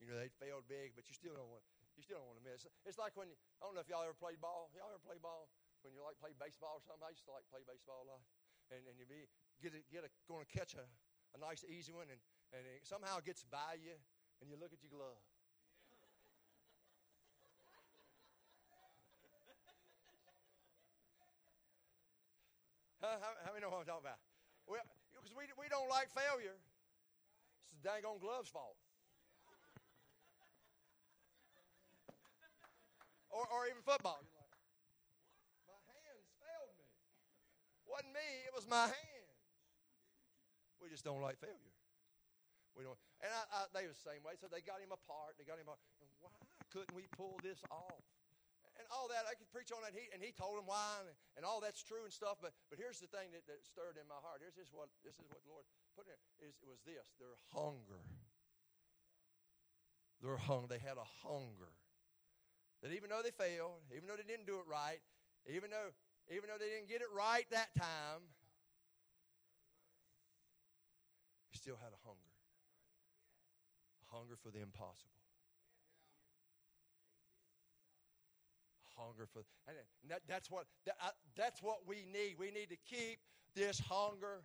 [0.00, 1.60] You know they failed big, but you still don't want.
[2.00, 2.64] You still don't want to miss.
[2.88, 3.28] It's like when
[3.60, 4.72] I don't know if y'all ever played ball.
[4.72, 5.52] Y'all ever play ball
[5.84, 7.04] when you like play baseball or something?
[7.04, 8.24] I used to like play baseball a lot,
[8.72, 9.28] and and you be
[9.60, 10.88] get a, get a going to catch a,
[11.36, 13.94] a nice easy one and and it somehow gets by you,
[14.42, 15.18] and you look at your glove.
[23.00, 23.16] Huh?
[23.16, 24.20] How, how many know what I'm talking about?
[24.68, 24.84] Well,
[25.16, 26.52] because we, we don't like failure.
[27.64, 28.76] It's the dang on glove's fault.
[33.32, 34.20] or, or even football.
[34.20, 34.52] You're like,
[35.64, 36.92] my hands failed me.
[37.88, 39.40] Wasn't me, it was my hands.
[40.76, 41.69] We just don't like failure.
[42.80, 42.96] We don't.
[43.20, 44.40] And I, I, they were the same way.
[44.40, 45.36] So they got him apart.
[45.36, 45.84] They got him apart.
[46.00, 46.32] And why
[46.72, 48.00] couldn't we pull this off?
[48.80, 49.92] And all that, I could preach on that.
[49.92, 52.40] He, and he told them why, and, and all that's true and stuff.
[52.40, 54.40] But, but here's the thing that, that stirred in my heart.
[54.40, 58.00] Here's this what this is what the Lord put in it was this their hunger.
[60.24, 60.72] Their hunger.
[60.72, 61.76] They had a hunger
[62.80, 65.04] that even though they failed, even though they didn't do it right,
[65.44, 65.92] even though
[66.32, 68.24] even though they didn't get it right that time,
[71.52, 72.29] they still had a hunger
[74.10, 75.14] hunger for the impossible.
[78.96, 79.76] Hunger for, and
[80.10, 82.36] that, that's what that, uh, that's what we need.
[82.38, 83.18] We need to keep
[83.54, 84.42] this hunger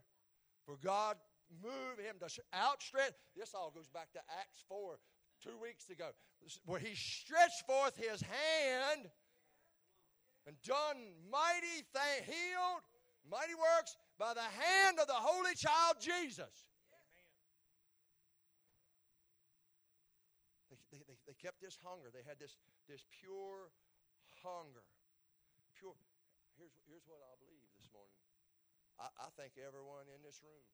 [0.65, 1.17] for God.
[1.61, 3.13] Move Him to outstretch.
[3.35, 4.97] This all goes back to Acts four,
[5.43, 6.09] two weeks ago,
[6.65, 9.09] where He stretched forth His hand
[10.47, 10.97] and done
[11.31, 12.81] mighty thing, healed,
[13.29, 16.69] mighty works by the hand of the Holy Child Jesus.
[20.69, 22.09] They, they, they, they kept this hunger.
[22.09, 22.57] They had this,
[22.89, 23.69] this pure
[24.41, 24.81] hunger.
[25.77, 25.93] Pure.
[26.57, 28.17] Here's, here's what I believe this morning.
[28.97, 30.65] I, I think everyone in this room,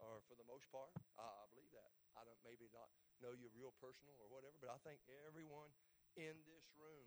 [0.00, 0.88] or for the most part,
[1.20, 1.92] I, I believe that.
[2.16, 2.88] I don't maybe not
[3.20, 5.68] know you real personal or whatever, but I think everyone
[6.16, 7.04] in this room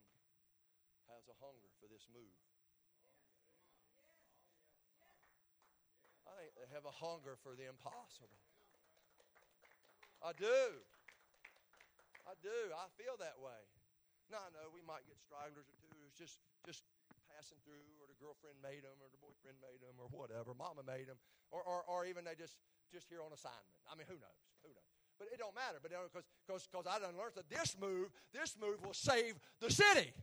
[1.09, 2.37] has a hunger for this move.
[6.29, 8.37] I think they have a hunger for the impossible.
[10.21, 10.92] I do.
[12.23, 12.71] I do.
[12.71, 13.62] I feel that way.
[14.31, 16.88] Now I know we might get stragglers or two who's just just
[17.27, 20.55] passing through, or the girlfriend made them, or the boyfriend made them, or whatever.
[20.55, 21.19] Mama made them,
[21.51, 22.55] or or, or even they just
[22.89, 23.77] just here on assignment.
[23.89, 24.41] I mean, who knows?
[24.63, 24.91] Who knows?
[25.19, 25.83] But it don't matter.
[25.83, 29.69] But because because because I done learned that this move this move will save the
[29.69, 30.15] city.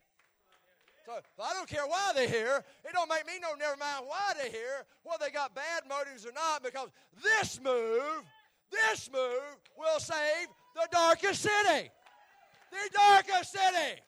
[1.06, 2.62] So I don't care why they're here.
[2.84, 6.24] It don't make me no never mind why they're here, whether they got bad motives
[6.26, 6.88] or not, because
[7.22, 8.22] this move,
[8.70, 11.90] this move will save the darkest city.
[12.70, 14.00] The darkest city.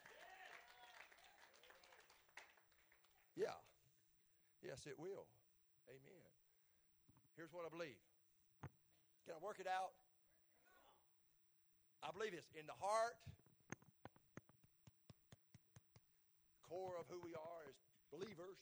[3.37, 3.59] Yeah.
[4.63, 5.27] Yes, it will.
[5.89, 6.31] Amen.
[7.37, 7.99] Here's what I believe.
[9.27, 9.93] Can I work it out?
[12.03, 13.15] I believe this in the heart
[16.73, 17.77] core of who we are as
[18.09, 18.57] believers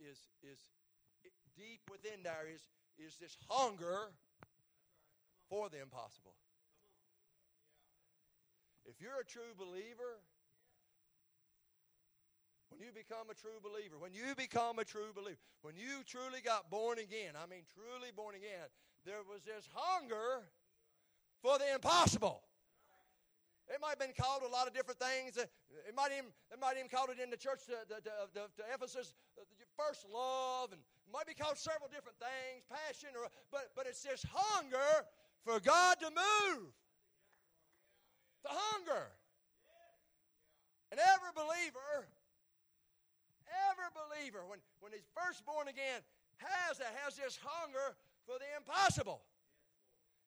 [0.00, 0.58] is, is
[1.52, 2.64] deep within there is,
[2.98, 4.12] is this hunger
[5.48, 6.34] for the impossible.
[8.86, 10.18] If you're a true believer,
[12.70, 16.40] when you become a true believer, when you become a true believer, when you truly
[16.40, 18.70] got born again, I mean truly born again,
[19.04, 20.46] there was this hunger
[21.42, 22.42] for the impossible.
[23.70, 25.38] It might have been called a lot of different things.
[25.38, 28.62] It might even, it might even called it in the church to, to, to, to
[28.74, 29.14] Ephesus,
[29.78, 34.24] first love, and might be called several different things, passion, or, but, but it's this
[34.30, 35.06] hunger
[35.44, 36.70] for God to move.
[38.42, 39.10] The hunger.
[40.90, 42.08] And every believer,
[43.70, 46.02] every believer, when, when he's first born again,
[46.38, 47.94] has, a has this hunger
[48.26, 49.22] for the impossible.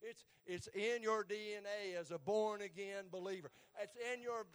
[0.04, 3.50] It's, it's in your DNA as a born again believer.
[3.82, 4.46] It's in your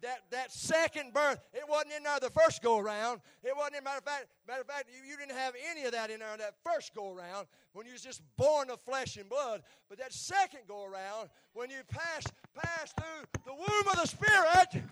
[0.00, 1.40] that that second birth.
[1.52, 3.20] It wasn't in there the first go around.
[3.42, 4.26] It wasn't in matter of fact.
[4.46, 7.12] Matter of fact, you, you didn't have any of that in there that first go
[7.12, 9.62] around when you was just born of flesh and blood.
[9.88, 14.82] But that second go around, when you pass pass through the womb of the Spirit,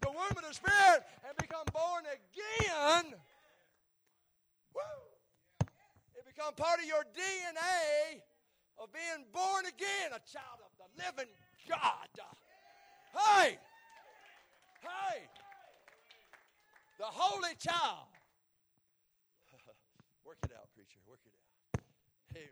[0.00, 3.12] the womb of the Spirit, and become born again.
[4.74, 5.66] Woo!
[6.16, 8.22] It become part of your DNA
[8.80, 11.28] of being born again, a child of the living
[11.68, 12.08] God.
[13.12, 13.58] Hey!
[14.80, 15.28] Hey!
[16.98, 18.08] The holy child.
[20.24, 20.96] Work it out, preacher.
[21.06, 21.84] Work it out.
[22.32, 22.48] Amen.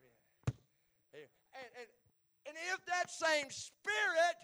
[1.17, 1.29] Amen.
[1.57, 1.89] And, and,
[2.49, 4.39] and if that same spirit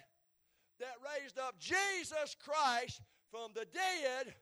[0.81, 4.35] that raised up Jesus Christ from the dead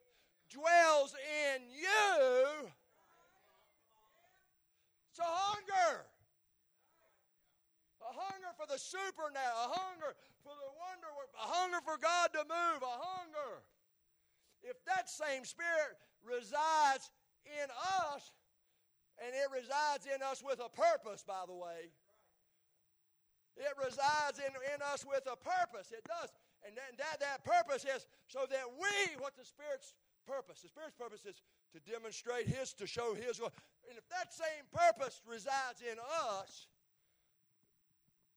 [0.48, 2.70] dwells in you,
[5.10, 6.06] it's a hunger
[8.02, 10.10] a hunger for the supernatural, a hunger
[10.42, 13.62] for the wonder, a hunger for God to move, a hunger.
[14.62, 17.10] If that same Spirit resides
[17.46, 17.68] in
[18.06, 18.30] us,
[19.18, 21.90] and it resides in us with a purpose, by the way,
[23.56, 25.92] it resides in, in us with a purpose.
[25.92, 26.32] It does.
[26.64, 29.94] And that, that, that purpose is so that we, what the Spirit's
[30.26, 31.42] purpose, the Spirit's purpose is
[31.74, 33.38] to demonstrate His, to show His.
[33.38, 36.68] And if that same purpose resides in us,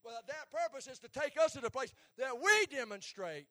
[0.06, 3.48] well, that purpose is to take us to the place that we demonstrate.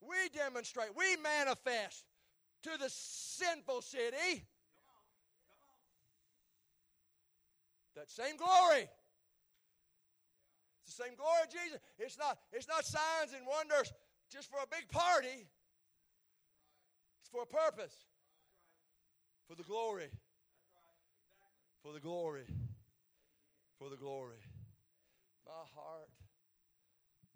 [0.00, 2.04] We demonstrate, we manifest
[2.62, 4.44] to the sinful city
[7.96, 8.88] that same glory.
[10.86, 11.80] It's the same glory of Jesus.
[11.98, 13.92] It's not, it's not signs and wonders
[14.30, 15.48] just for a big party.
[17.20, 17.94] It's for a purpose.
[19.48, 20.10] For the glory.
[21.82, 22.44] For the glory.
[23.78, 24.36] For the glory.
[25.48, 26.12] My heart,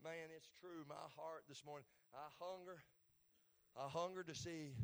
[0.04, 0.84] man, it's true.
[0.84, 2.76] My heart this morning, I hunger.
[3.72, 4.76] I hunger to see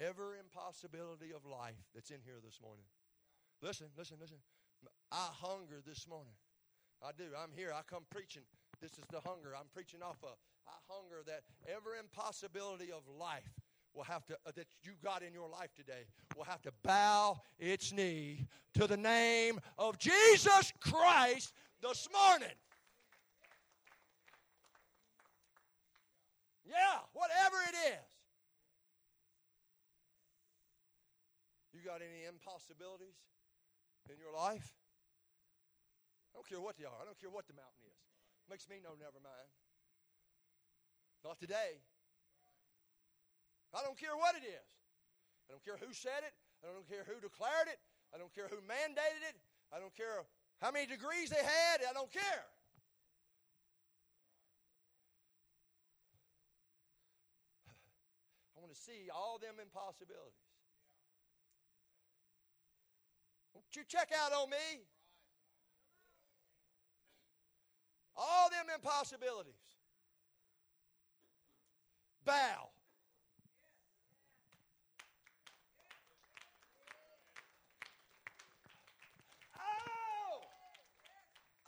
[0.00, 2.88] every impossibility of life that's in here this morning.
[3.60, 4.38] Listen, listen, listen.
[5.12, 6.32] I hunger this morning.
[7.04, 7.36] I do.
[7.36, 7.68] I'm here.
[7.68, 8.48] I come preaching.
[8.80, 10.40] This is the hunger I'm preaching off of.
[10.66, 13.52] I hunger that every impossibility of life
[13.94, 16.06] will have to uh, that you got in your life today
[16.36, 22.56] will have to bow its knee to the name of Jesus Christ this morning.
[26.66, 28.08] Yeah, whatever it is.
[31.72, 33.16] You got any impossibilities
[34.10, 34.74] in your life?
[36.34, 36.98] I don't care what they are.
[37.00, 37.98] I don't care what the mountain is.
[38.50, 39.48] Makes me know, never mind.
[41.22, 41.80] Not today.
[43.72, 44.68] I don't care what it is.
[45.48, 46.34] I don't care who said it.
[46.64, 47.78] I don't care who declared it.
[48.12, 49.36] I don't care who mandated it.
[49.72, 50.24] I don't care
[50.60, 51.80] how many degrees they had.
[51.88, 52.22] I don't care.
[58.56, 60.34] I want to see all them impossibilities.
[63.54, 64.82] Won't you check out on me?
[68.16, 69.54] All them impossibilities.
[72.24, 72.70] Bow.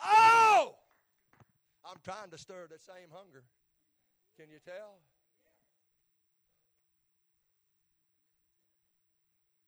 [0.04, 0.76] Oh!
[1.84, 3.44] I'm trying to stir that same hunger.
[4.38, 5.00] Can you tell?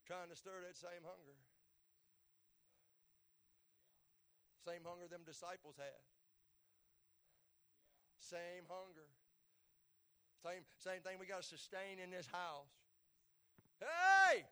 [0.07, 1.37] Trying to stir that same hunger.
[4.67, 6.03] Same hunger them disciples had.
[8.21, 9.09] Same hunger.
[10.43, 12.71] Same, same thing we got to sustain in this house.
[13.79, 14.45] Hey!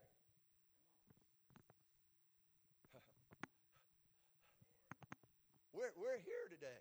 [5.81, 6.77] We're, we're here today.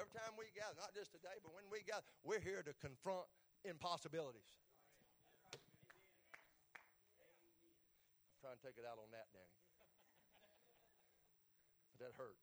[0.00, 3.28] Every time we gather, not just today, but when we gather, we're here to confront
[3.68, 4.48] impossibilities.
[5.52, 5.60] I'm
[8.40, 9.52] trying to take it out on that, Danny.
[11.92, 12.40] But that hurt.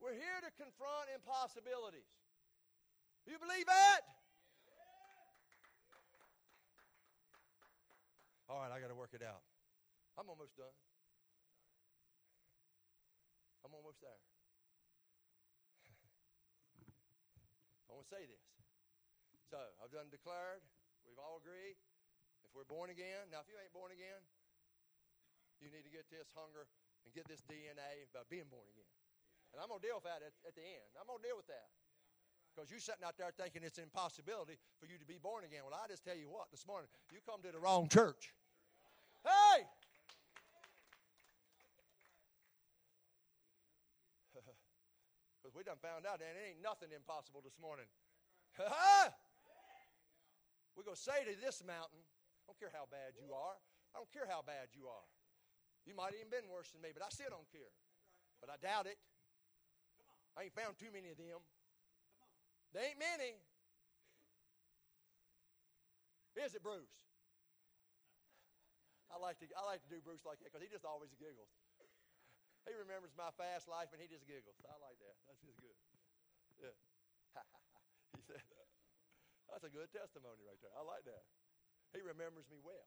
[0.00, 2.08] We're here to confront impossibilities.
[3.28, 4.00] You believe that?
[8.48, 9.44] All right, I got to work it out.
[10.16, 10.72] I'm almost done.
[13.64, 14.20] I'm almost there.
[17.88, 18.44] I want to say this.
[19.50, 20.62] So, I've done declared.
[21.02, 21.74] We've all agreed.
[22.46, 24.22] If we're born again, now if you ain't born again,
[25.60, 26.66] you need to get this hunger
[27.04, 28.90] and get this DNA about being born again.
[29.52, 30.90] And I'm going to deal with that at, at the end.
[30.96, 31.68] I'm going to deal with that.
[32.50, 35.62] Because you're sitting out there thinking it's an impossibility for you to be born again.
[35.62, 38.34] Well, I just tell you what, this morning, you come to the wrong church.
[39.22, 39.66] Hey!
[45.50, 47.90] Because we done found out that it ain't nothing impossible this morning.
[50.78, 51.98] We're going to say to this mountain,
[52.46, 53.58] I don't care how bad you are.
[53.90, 55.02] I don't care how bad you are.
[55.82, 57.74] You might have even been worse than me, but I still don't care.
[58.38, 58.94] But I doubt it.
[60.38, 61.42] I ain't found too many of them.
[62.70, 63.34] There ain't many.
[66.38, 67.10] Is it Bruce?
[69.10, 71.50] I like to I like to do Bruce like that because he just always giggles.
[72.68, 74.60] He remembers my fast life and he just giggles.
[74.66, 75.16] I like that.
[75.28, 75.78] That's just good.
[76.60, 76.76] Yeah.
[78.16, 78.42] he said,
[79.48, 80.74] "That's a good testimony right there.
[80.76, 81.24] I like that."
[81.96, 82.86] He remembers me well.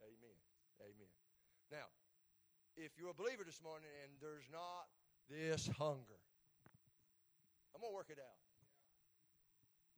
[0.00, 0.38] Amen.
[0.80, 1.12] Amen.
[1.68, 1.88] Now,
[2.76, 4.88] if you're a believer this morning and there's not
[5.28, 6.22] this hunger.
[7.74, 8.40] I'm going to work it out.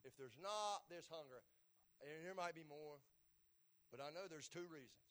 [0.03, 1.43] If there's not this hunger,
[2.01, 2.99] and there might be more,
[3.91, 5.05] but I know there's two reasons,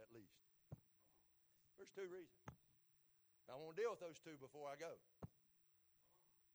[0.00, 0.40] at least.
[1.76, 2.59] There's two reasons.
[3.50, 4.94] I want to deal with those two before I go.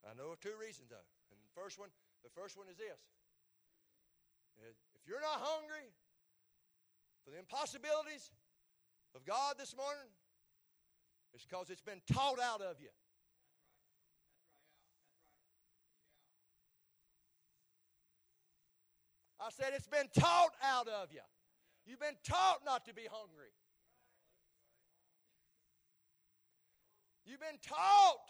[0.07, 1.07] I know of two reasons, though.
[1.29, 1.91] And the first one,
[2.23, 3.01] the first one is this.
[4.95, 5.91] If you're not hungry
[7.25, 8.31] for the impossibilities
[9.13, 10.07] of God this morning,
[11.33, 12.89] it's because it's been taught out of you.
[19.39, 21.19] I said it's been taught out of you.
[21.85, 23.51] You've been taught not to be hungry.
[27.25, 28.29] You've been taught.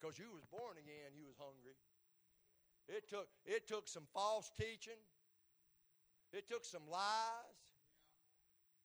[0.00, 1.76] Because you was born again, you was hungry.
[2.88, 5.00] It took, it took some false teaching.
[6.32, 7.60] It took some lies.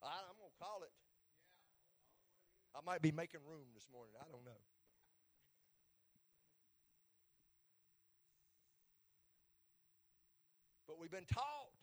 [0.04, 0.92] I, I'm going to call it.
[2.76, 4.14] I might be making room this morning.
[4.20, 4.62] I don't know.
[10.88, 11.79] But we've been taught.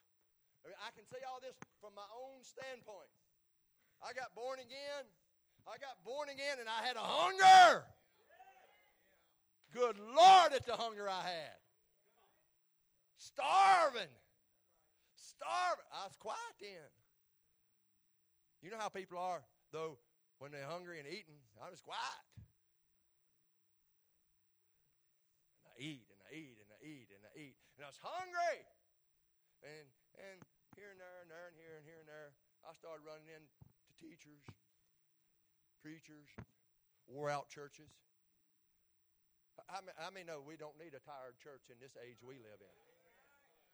[0.75, 3.11] I, can say all this from my own standpoint.
[4.03, 5.07] I got born again.
[5.67, 7.87] I got born again and I had a hunger.
[9.71, 11.59] Good Lord, at the hunger I had.
[13.19, 14.11] Starving.
[15.15, 15.89] Starving.
[15.93, 16.91] I was quiet then.
[18.63, 19.99] You know how people are, though,
[20.39, 21.39] when they're hungry and eating.
[21.61, 22.25] I was quiet.
[25.63, 27.59] And I eat and I eat and I eat and I eat.
[27.77, 28.65] And I was hungry
[29.67, 29.87] and
[30.17, 30.41] and
[31.27, 32.31] and there and here and here and there.
[32.63, 33.51] I started running into
[33.99, 34.47] teachers,
[35.83, 36.31] preachers,
[37.11, 37.91] wore out churches.
[39.67, 42.39] I mean, I mean, no, we don't need a tired church in this age we
[42.39, 42.79] live in.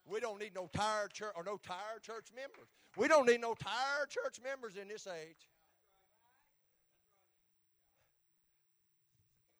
[0.08, 2.72] We don't need no tired church or no tired church members.
[2.96, 5.44] We don't need no tired church members in this age.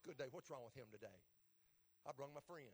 [0.01, 0.33] Good day.
[0.33, 1.21] What's wrong with him today?
[2.09, 2.73] I brung my friend.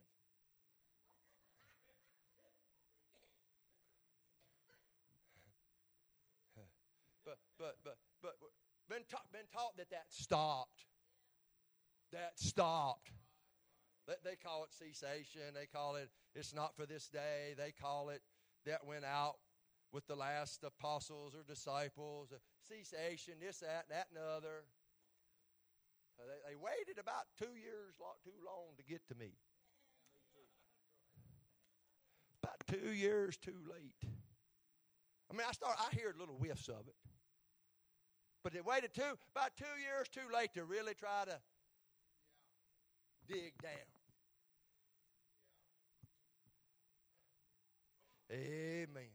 [7.59, 8.51] But but but but
[8.89, 10.87] been taught been taught that that stopped.
[12.13, 13.11] That stopped.
[14.25, 15.53] They call it cessation.
[15.55, 17.55] They call it it's not for this day.
[17.57, 18.23] They call it
[18.65, 19.37] that went out
[19.93, 22.33] with the last apostles or disciples.
[22.63, 24.65] Cessation, this, that, that, and other.
[26.19, 29.33] Uh, they, they waited about two years too long to get to me.
[32.43, 34.13] About two years too late.
[35.31, 35.77] I mean, I start.
[35.79, 36.95] I hear little whiffs of it,
[38.43, 41.39] but they waited two about two years too late to really try to
[43.27, 43.73] dig down.
[48.31, 49.09] Amen.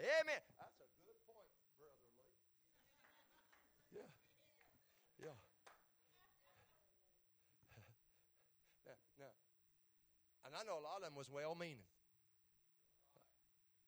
[0.00, 0.40] Amen.
[0.56, 2.32] That's a good point, Brother Lee.
[3.92, 4.08] Yeah.
[5.20, 5.36] Yeah.
[8.88, 9.36] now, now,
[10.46, 11.84] and I know a lot of them was well meaning.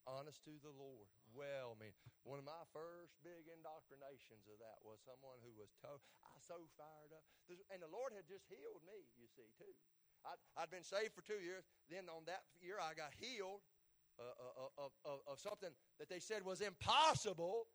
[0.05, 1.09] Honest to the Lord.
[1.33, 2.12] Well meaning.
[2.23, 6.55] One of my first big indoctrinations of that was someone who was told, I so
[6.79, 7.23] fired up.
[7.67, 9.75] And the Lord had just healed me, you see, too.
[10.23, 11.67] I'd, I'd been saved for two years.
[11.91, 13.59] Then on that year, I got healed
[14.15, 17.67] uh, uh, uh, of, of, of something that they said was impossible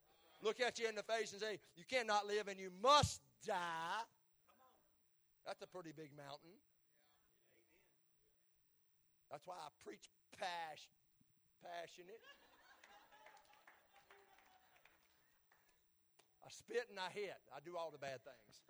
[0.43, 4.03] look at you in the face and say, You cannot live and you must die.
[5.47, 6.57] That's a pretty big mountain.
[9.31, 10.93] That's why I preach passion,
[11.61, 12.21] passionate.
[16.49, 17.37] I spit and I hit.
[17.53, 18.65] I do all the bad things.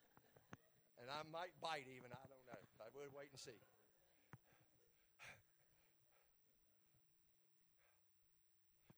[0.98, 2.10] And I might bite even.
[2.10, 2.58] I don't know.
[2.82, 3.54] I would wait and see.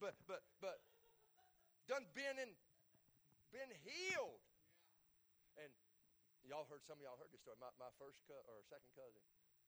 [0.00, 0.80] but but but
[1.84, 2.56] done been in
[3.52, 4.40] been healed.
[5.60, 5.68] And
[6.48, 7.60] y'all heard some of y'all heard this story.
[7.60, 9.20] My, my first co- or second cousin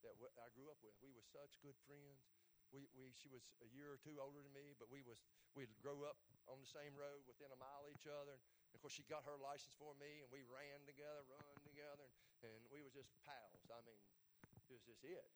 [0.09, 2.25] that I grew up with, we were such good friends.
[2.73, 5.21] We, we she was a year or two older than me, but we was
[5.53, 6.17] we'd grow up
[6.49, 8.41] on the same road within a mile of each other.
[8.41, 8.41] And
[8.73, 12.09] of course, she got her license for me, and we ran together, run together,
[12.43, 13.69] and, and we was just pals.
[13.69, 14.01] I mean,
[14.69, 15.29] it was just it.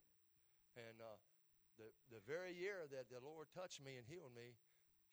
[0.77, 1.17] And uh,
[1.77, 4.57] the the very year that the Lord touched me and healed me,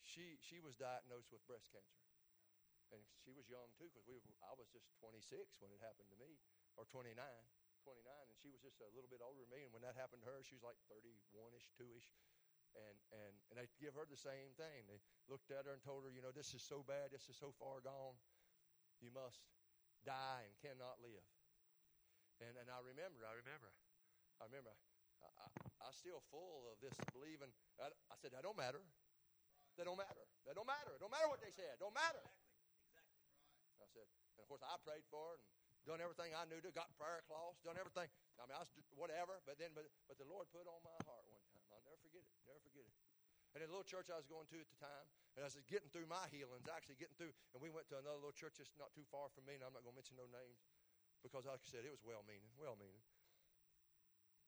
[0.04, 2.04] she she was diagnosed with breast cancer,
[2.92, 5.24] and she was young too because we I was just 26
[5.64, 6.40] when it happened to me,
[6.76, 7.20] or 29, 29,
[8.28, 9.64] and she was just a little bit older than me.
[9.68, 12.12] And when that happened to her, she was like 31ish, two-ish,
[12.78, 14.90] and and and they give her the same thing.
[14.90, 17.38] They looked at her and told her, you know, this is so bad, this is
[17.38, 18.18] so far gone,
[19.02, 19.42] you must
[20.06, 21.26] die and cannot live.
[22.42, 23.72] And and I remember, I remember,
[24.42, 24.74] I remember.
[25.24, 25.48] I, I,
[25.88, 27.52] I still full of this believing.
[27.80, 28.84] I, I said, that don't matter.
[29.78, 30.26] That don't matter.
[30.46, 30.94] That don't matter.
[30.94, 31.80] It don't matter what they said.
[31.80, 32.22] Don't matter.
[32.86, 33.24] Exactly.
[33.24, 33.48] Exactly right.
[33.82, 36.70] I said, and of course I prayed for it and done everything I knew to,
[36.76, 38.12] got prayer cloths, done everything.
[38.38, 39.40] I mean, I was whatever.
[39.48, 41.23] But then, but but the Lord put on my heart one time.
[41.23, 41.23] I'll
[42.54, 42.94] never forget it.
[43.58, 45.58] And in the little church I was going to at the time, and I was
[45.66, 48.74] getting through my healings, actually getting through, and we went to another little church that's
[48.78, 50.62] not too far from me, and I'm not going to mention no names
[51.26, 53.02] because, like I said, it was well meaning, well meaning.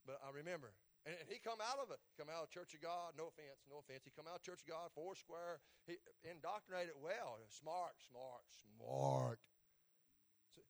[0.06, 3.14] But I remember and, he come out of it, come out of Church of God.
[3.14, 4.10] No offense, no offense.
[4.10, 5.62] He come out of Church of God, four square.
[5.86, 7.38] He indoctrinated well.
[7.54, 9.38] Smart, smart, smart.
[10.58, 10.66] So,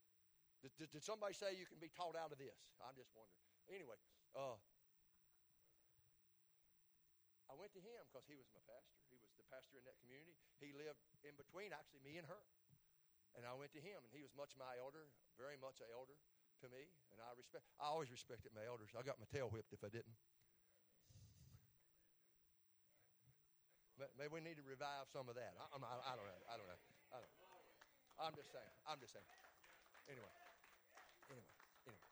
[0.59, 2.59] did, did, somebody say you can be taught out of this?
[2.83, 3.47] I'm just wondering.
[3.71, 3.95] Anyway,
[4.35, 4.59] uh,
[7.55, 8.99] went to him because he was my pastor.
[9.09, 10.35] He was the pastor in that community.
[10.59, 12.41] He lived in between, actually, me and her.
[13.35, 16.15] And I went to him, and he was much my elder, very much an elder
[16.63, 17.67] to me, and I respect.
[17.83, 18.95] I always respected my elders.
[18.95, 20.15] I got my tail whipped if I didn't.
[24.19, 25.55] Maybe we need to revive some of that.
[25.55, 26.41] I, I, I don't know.
[26.51, 26.79] I don't know.
[27.15, 27.31] I don't.
[28.19, 28.75] I'm just saying.
[28.87, 29.27] I'm just saying.
[30.07, 30.31] Anyway.
[31.31, 31.47] Anyway.
[31.87, 32.11] Anyway.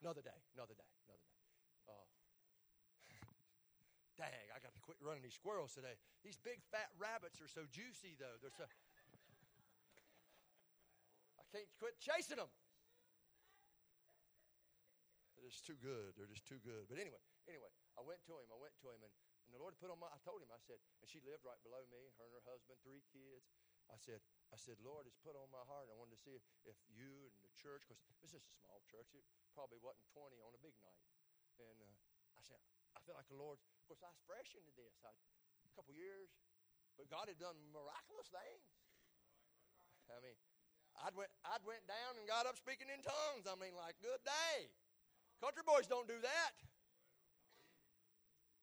[0.00, 0.36] Another day.
[0.56, 0.88] Another day.
[1.04, 1.36] Another day.
[1.88, 2.06] Uh,
[4.20, 4.48] dang!
[4.52, 5.94] I got to quit running these squirrels today.
[6.26, 8.34] These big fat rabbits are so juicy, though.
[8.42, 8.66] They're so.
[11.38, 12.50] I can't quit chasing them.
[15.38, 16.18] They're just too good.
[16.18, 16.90] They're just too good.
[16.90, 18.50] But anyway, anyway, I went to him.
[18.50, 19.14] I went to him, and,
[19.46, 20.10] and the Lord put on my.
[20.10, 20.50] I told him.
[20.50, 22.10] I said, and she lived right below me.
[22.18, 23.46] Her and her husband, three kids.
[23.88, 24.20] I said,
[24.52, 25.88] I said, Lord, it's put on my heart.
[25.88, 28.84] I wanted to see if, if you and the church, because this is a small
[28.84, 29.08] church.
[29.16, 29.24] It
[29.56, 31.00] probably wasn't 20 on a big night.
[31.56, 31.88] And uh,
[32.36, 32.60] I said,
[32.96, 33.60] I feel like the Lord.
[33.60, 34.92] Of course, I was fresh into this.
[35.04, 36.28] I, a couple years,
[36.96, 38.68] but God had done miraculous things.
[40.08, 40.36] I mean,
[41.04, 43.44] I'd went, I'd went down and got up speaking in tongues.
[43.46, 44.72] I mean, like, good day.
[45.38, 46.52] Country boys don't do that.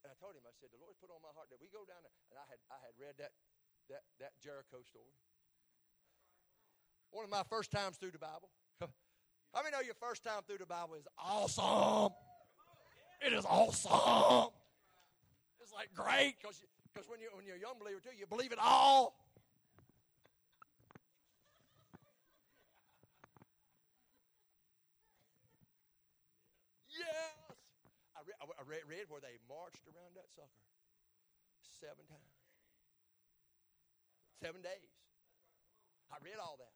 [0.03, 1.87] And I told him, I said, the Lord put on my heart that we go
[1.87, 2.13] down there.
[2.29, 3.31] And I had, I had read that,
[3.89, 5.15] that, that Jericho story.
[7.15, 8.51] One of my first times through the Bible.
[9.55, 12.11] How many know your first time through the Bible is awesome?
[13.21, 14.51] It is awesome.
[15.61, 16.61] It's like great because
[16.93, 19.15] because when you when you're a young believer too, you believe it all.
[26.87, 27.59] Yes,
[28.15, 30.63] I, re- I read, read where they marched around that sucker
[31.67, 32.35] seven times,
[34.39, 34.93] seven days.
[36.13, 36.75] I read all that,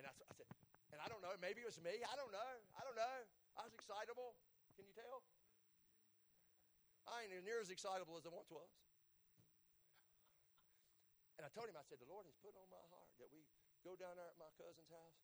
[0.00, 0.48] and I, I said,
[0.90, 2.02] and I don't know, maybe it was me.
[2.02, 2.52] I don't know.
[2.74, 3.16] I don't know.
[3.54, 4.34] I was excitable.
[4.74, 5.22] Can you tell?
[7.06, 8.70] I ain't near as excitable as I once was.
[11.38, 13.44] And I told him, I said, the Lord has put on my heart that we
[13.84, 15.20] go down there at my cousin's house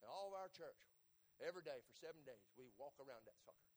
[0.00, 0.78] and all of our church,
[1.42, 3.72] every day for seven days, we walk around that sucker,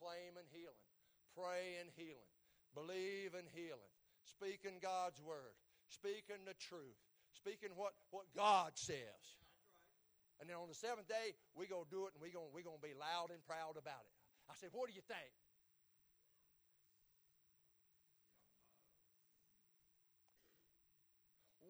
[0.00, 0.88] claiming healing,
[1.36, 2.32] praying healing,
[2.72, 3.92] believing healing,
[4.24, 5.54] speaking God's word,
[5.92, 6.98] speaking the truth,
[7.36, 9.22] speaking what, what God says.
[10.40, 12.62] And then on the seventh day, we're going to do it and we're going we
[12.62, 14.14] gonna be loud and proud about it.
[14.46, 15.34] I said, What do you think?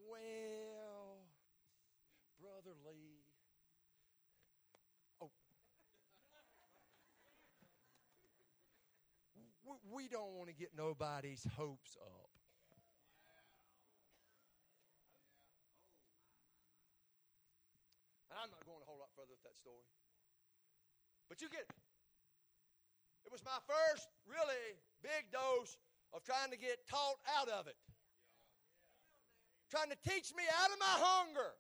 [0.08, 1.20] Well,
[2.40, 3.20] Brother Lee.
[5.20, 5.28] Oh.
[9.92, 12.30] We don't want to get nobody's hopes up.
[18.30, 19.84] And I'm not going a whole lot further with that story.
[21.28, 21.76] But you get it.
[23.26, 25.76] It was my first really big dose
[26.16, 27.76] of trying to get taught out of it
[29.70, 31.52] trying to teach me out of my hunger.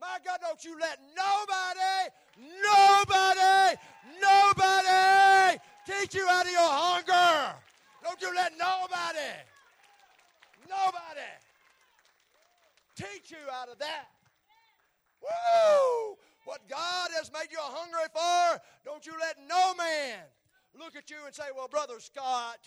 [0.00, 2.10] My God, don't you let nobody,
[2.40, 3.76] nobody,
[4.20, 7.54] nobody teach you out of your hunger.
[8.02, 9.30] Don't you let nobody,
[10.68, 11.30] nobody
[12.96, 14.06] teach you out of that.
[15.22, 16.16] Woo!
[16.44, 20.18] What God has made you hungry for, don't you let no man
[20.78, 22.58] look at you and say, Well, Brother Scott,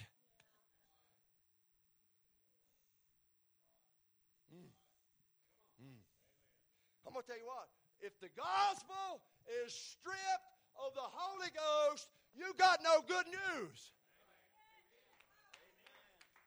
[7.13, 7.69] I'm going to tell you what,
[8.01, 9.21] if the gospel
[9.61, 10.49] is stripped
[10.81, 13.93] of the Holy Ghost, you got no good news.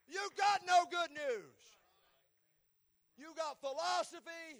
[0.09, 1.55] You got no good news.
[3.17, 4.59] You got philosophy,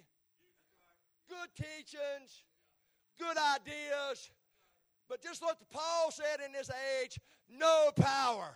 [1.27, 2.43] good teachings,
[3.19, 4.31] good ideas,
[5.09, 6.71] but just what Paul said in this
[7.03, 7.19] age
[7.51, 8.55] no power.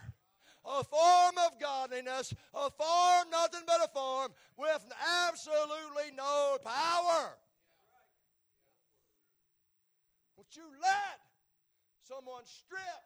[0.63, 4.85] A form of godliness, a form, nothing but a form, with
[5.27, 7.35] absolutely no power.
[10.41, 11.21] But you let
[12.01, 13.05] someone strip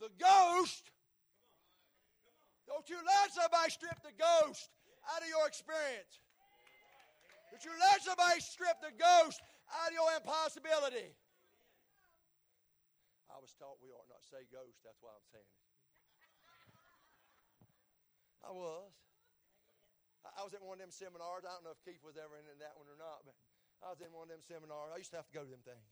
[0.00, 0.88] the ghost.
[2.64, 4.72] Don't you let somebody strip the ghost
[5.12, 6.24] out of your experience.
[7.52, 9.44] Don't you let somebody strip the ghost
[9.76, 11.12] out of your impossibility.
[13.28, 15.60] I was taught we ought not say ghost, that's why I'm saying it.
[18.40, 18.88] I was.
[20.32, 21.44] I was at one of them seminars.
[21.44, 23.36] I don't know if Keith was ever in that one or not, but
[23.84, 24.96] I was in one of them seminars.
[24.96, 25.84] I used to have to go to them things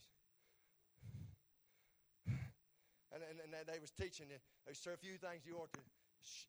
[3.14, 4.40] and, and, and they was teaching you.
[4.64, 5.82] There's a few things you ought to,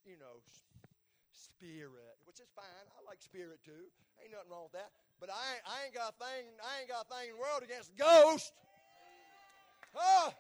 [0.08, 0.40] you know,
[1.32, 2.86] spirit, which is fine.
[2.96, 3.92] I like spirit too.
[4.24, 4.92] Ain't nothing wrong with that.
[5.20, 6.44] But I ain't, I ain't got a thing.
[6.64, 8.52] I ain't got a thing in the world against ghost.
[9.96, 10.34] Oh,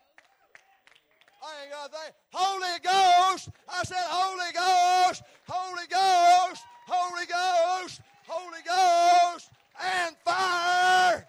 [1.43, 2.11] I ain't got a thing.
[2.31, 3.49] Holy Ghost.
[3.67, 5.23] I said Holy Ghost.
[5.47, 6.63] Holy Ghost.
[6.87, 8.01] Holy Ghost.
[8.27, 9.51] Holy Ghost.
[9.79, 11.27] And fire.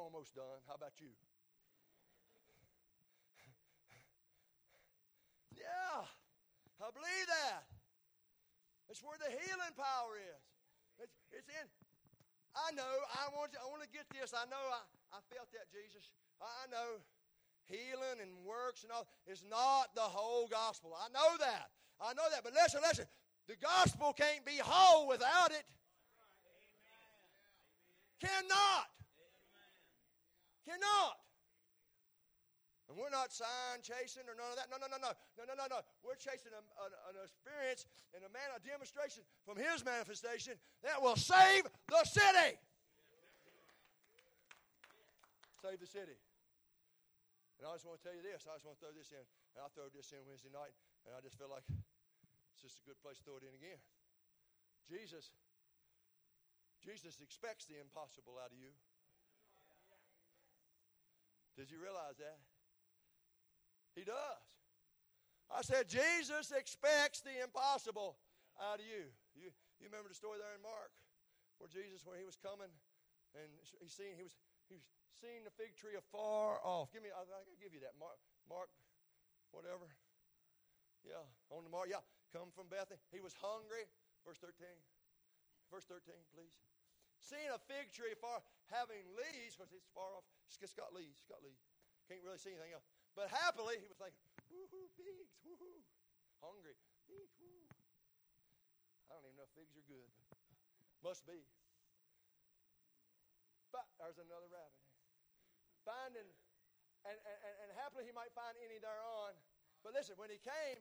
[0.00, 0.64] Almost done.
[0.66, 1.12] How about you?
[5.60, 6.08] yeah,
[6.80, 7.68] I believe that.
[8.88, 10.42] It's where the healing power is.
[10.98, 11.66] It's, it's in.
[12.56, 12.90] I know.
[13.14, 13.54] I want.
[13.54, 14.34] To, I want to get this.
[14.34, 14.58] I know.
[14.58, 14.82] I,
[15.14, 16.10] I felt that Jesus.
[16.42, 16.98] I know.
[17.70, 20.90] Healing and works and all is not the whole gospel.
[20.98, 21.70] I know that.
[22.02, 22.42] I know that.
[22.42, 23.06] But listen, listen.
[23.46, 25.62] The gospel can't be whole without it.
[28.18, 28.90] Cannot.
[30.66, 31.16] Cannot.
[32.90, 34.66] And we're not sign chasing or none of that.
[34.66, 35.14] No, no, no, no.
[35.38, 35.78] No, no, no, no.
[36.02, 40.98] We're chasing a, a, an experience and a man, a demonstration from his manifestation that
[40.98, 42.58] will save the city.
[45.62, 46.18] Save the city.
[47.62, 48.48] And I just want to tell you this.
[48.50, 49.22] I just want to throw this in.
[49.54, 50.74] And I throw this in Wednesday night,
[51.06, 53.78] and I just feel like it's just a good place to throw it in again.
[54.90, 55.30] Jesus
[56.80, 58.72] Jesus expects the impossible out of you.
[61.60, 62.40] Did you realize that?
[63.92, 64.44] He does.
[65.52, 68.16] I said, Jesus expects the impossible
[68.56, 69.12] out of you.
[69.36, 70.88] You, you remember the story there in Mark
[71.60, 72.72] where Jesus, when he was coming,
[73.36, 73.44] and
[73.76, 74.32] he seen he was
[74.72, 74.88] he was
[75.20, 76.88] seeing the fig tree afar off.
[76.96, 78.16] Give me, I, I give you that Mark,
[78.48, 78.72] Mark,
[79.52, 79.84] whatever.
[81.04, 81.20] Yeah,
[81.52, 81.92] on the Mark.
[81.92, 82.00] Yeah,
[82.32, 82.96] come from Bethany.
[83.12, 83.84] He was hungry.
[84.24, 84.80] Verse thirteen.
[85.68, 86.56] Verse thirteen, please.
[87.20, 88.40] Seeing a fig tree far,
[88.72, 90.24] having leaves, because it's far off.
[90.48, 91.20] It's got leaves.
[91.20, 91.60] It's got leaves.
[92.08, 92.88] Can't really see anything else.
[93.14, 94.18] But happily, he was thinking,
[94.50, 95.84] woohoo, figs, woohoo.
[96.40, 96.74] Hungry.
[97.06, 97.68] Figs, woo.
[99.10, 100.38] I don't even know if figs are good, but
[101.02, 101.42] must be.
[103.74, 104.82] But there's another rabbit.
[105.82, 106.26] Finding,
[107.06, 109.34] and, and, and happily he might find any thereon.
[109.82, 110.78] But listen, when he came,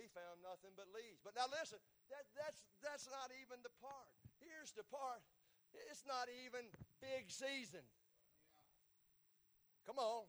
[0.00, 1.20] he found nothing but leaves.
[1.20, 4.08] But now listen, that, that's, that's not even the part.
[4.40, 5.20] Here's the part.
[5.90, 6.64] It's not even
[7.00, 7.84] fig season.
[9.86, 10.24] Come on.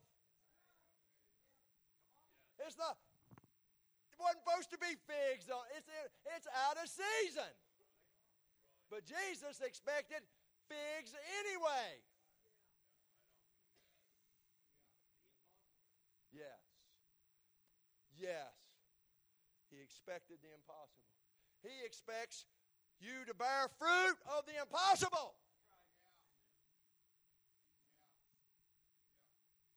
[2.65, 2.97] It's not.
[4.11, 5.63] It wasn't supposed to be figs though.
[5.75, 5.87] It's
[6.35, 7.51] it's out of season.
[8.89, 10.25] But Jesus expected
[10.67, 12.01] figs anyway.
[16.33, 16.63] Yes.
[18.17, 18.55] Yes.
[19.69, 21.05] He expected the impossible.
[21.61, 22.45] He expects
[22.99, 25.35] you to bear fruit of the impossible.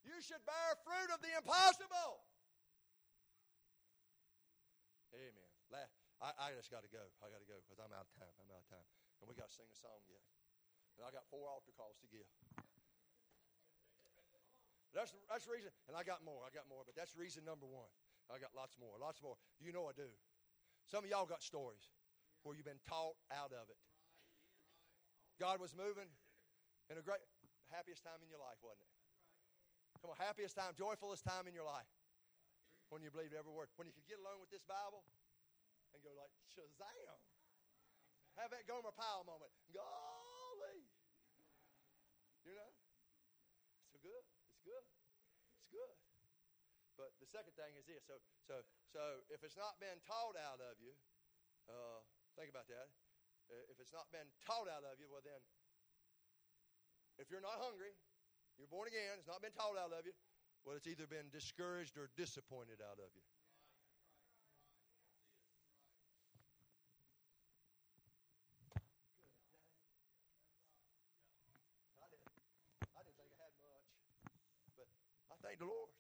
[0.03, 2.23] You should bear fruit of the impossible.
[5.15, 5.89] Amen.
[6.23, 7.03] I, I just got to go.
[7.19, 8.31] I got to go because I'm out of time.
[8.39, 8.87] I'm out of time.
[9.19, 10.23] And we got to sing a song yet.
[10.95, 12.27] And I got four altar calls to give.
[14.95, 15.75] That's, that's reason.
[15.91, 16.47] And I got more.
[16.47, 16.87] I got more.
[16.87, 17.91] But that's reason number one.
[18.31, 18.95] I got lots more.
[19.03, 19.35] Lots more.
[19.59, 20.07] You know I do.
[20.87, 21.91] Some of y'all got stories
[22.43, 23.81] where you've been taught out of it.
[25.39, 26.11] God was moving
[26.91, 27.23] in a great,
[27.71, 28.95] happiest time in your life, wasn't it?
[30.03, 31.89] Come on, happiest time, joyfulest time in your life
[32.91, 33.71] when you believed every word.
[33.79, 35.07] When you could get alone with this Bible
[35.95, 37.19] and go like, Shazam.
[38.41, 39.53] Have that Gomer Pyle moment.
[39.73, 40.89] Golly.
[42.45, 42.71] You know?
[43.93, 44.25] So good.
[44.49, 44.85] It's good.
[45.61, 45.97] It's good.
[46.97, 48.05] But the second thing is this.
[48.05, 48.61] So, so,
[48.93, 50.93] so if it's not been taught out of you,
[51.69, 52.01] uh,
[52.37, 52.89] think about that.
[53.69, 55.41] If it's not been taught out of you, well then,
[57.21, 57.93] if you're not hungry,
[58.57, 60.17] you're born again, it's not been taught out of you,
[60.65, 63.25] well, it's either been discouraged or disappointed out of you.
[72.01, 72.31] I didn't,
[73.19, 73.83] think I had much,
[74.79, 74.89] but
[75.29, 75.91] I thank the Lord.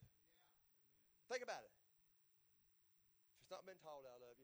[1.29, 1.75] Think about it.
[3.37, 4.42] If it's not been taught out of you,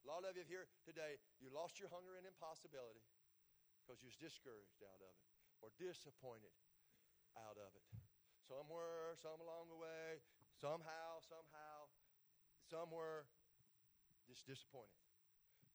[0.00, 3.04] a lot of you here today, you lost your hunger and impossibility
[3.84, 5.26] because you was discouraged out of it
[5.60, 6.52] or disappointed
[7.36, 7.86] out of it
[8.50, 10.18] somewhere, some along the way,
[10.58, 11.86] somehow, somehow,
[12.66, 13.30] somewhere,
[14.26, 14.98] just disappointed,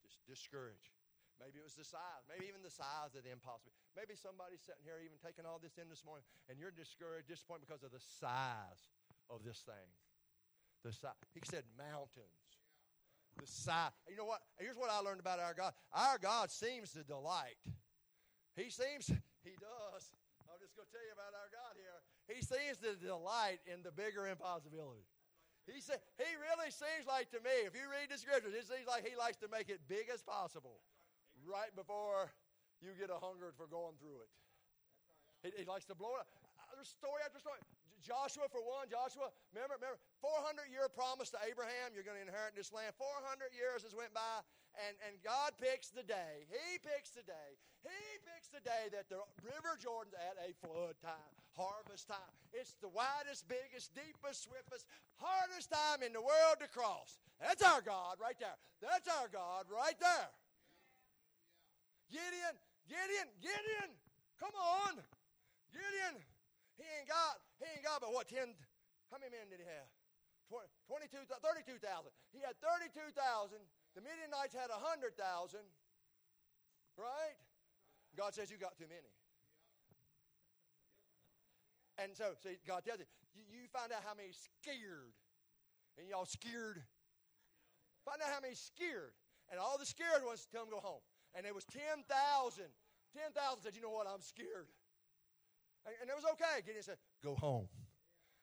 [0.03, 0.91] just discouraged.
[1.39, 3.75] Maybe it was the size, maybe even the size of the impossible.
[3.95, 7.67] Maybe somebody's sitting here even taking all this in this morning, and you're discouraged, disappointed
[7.67, 8.91] because of the size
[9.27, 9.87] of this thing.
[10.83, 11.19] The size.
[11.35, 12.44] He said mountains.
[13.35, 13.91] The size.
[14.07, 14.39] You know what?
[14.57, 15.73] Here's what I learned about our God.
[15.91, 17.59] Our God seems to delight.
[18.55, 19.11] He seems,
[19.43, 20.03] he does.
[20.47, 21.99] I'm just going to tell you about our God here.
[22.31, 25.03] He seems to delight in the bigger impossibility.
[25.67, 28.87] He said he really seems like to me, if you read the scriptures, it seems
[28.87, 30.79] like he likes to make it big as possible,
[31.43, 32.31] right before
[32.79, 34.31] you get a hunger for going through it.
[35.41, 36.29] He, he likes to blow it up.
[36.55, 37.59] Uh, there's story after story.
[38.05, 42.53] Joshua, for one, Joshua, remember, remember, 400 year promise to Abraham, you're going to inherit
[42.53, 42.93] this land.
[43.01, 44.45] 400 years has went by,
[44.85, 46.45] and, and God picks the day.
[46.45, 47.49] He picks the day.
[47.81, 52.33] He picks the day that the River Jordan's at a flood time, harvest time.
[52.53, 54.85] It's the widest, biggest, deepest, swiftest,
[55.17, 57.17] hardest time in the world to cross.
[57.41, 58.57] That's our God right there.
[58.81, 60.29] That's our God right there.
[62.09, 63.89] Gideon, Gideon, Gideon,
[64.37, 65.01] come on.
[65.73, 66.21] Gideon,
[66.77, 68.51] he ain't got, he ain't got but what, 10,
[69.11, 69.89] how many men did he have?
[70.51, 72.11] 20, 22, 32,000.
[72.35, 73.57] He had 32,000.
[73.97, 75.17] The Midianites had 100,000.
[76.95, 77.37] Right?
[78.13, 79.09] God says you got too many.
[81.97, 85.15] And so, see, God tells you, you, you find out how many scared.
[85.97, 86.83] And y'all scared.
[88.03, 89.15] Find out how many scared.
[89.49, 91.03] And all the scared ones tell them go home.
[91.33, 92.03] And it was 10,000.
[92.03, 94.67] 10,000 said, you know what, I'm scared.
[95.85, 96.65] And, and it was okay.
[96.65, 97.69] Gideon said, Go home.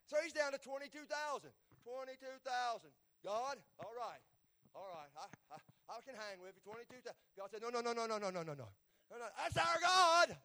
[0.06, 1.50] So he's down to 22,000.
[1.82, 2.90] 22,000.
[3.24, 4.22] God, all right.
[4.74, 5.10] All right.
[5.18, 5.56] I, I,
[5.90, 6.62] I can hang with you.
[6.62, 7.12] 22,000.
[7.36, 8.68] God said, No, no, no, no, no, no, no, no, no.
[9.10, 10.36] That's our God.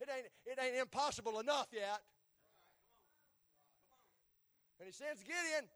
[0.00, 2.00] It ain't, it ain't impossible enough yet.
[4.78, 5.68] And he sends Gideon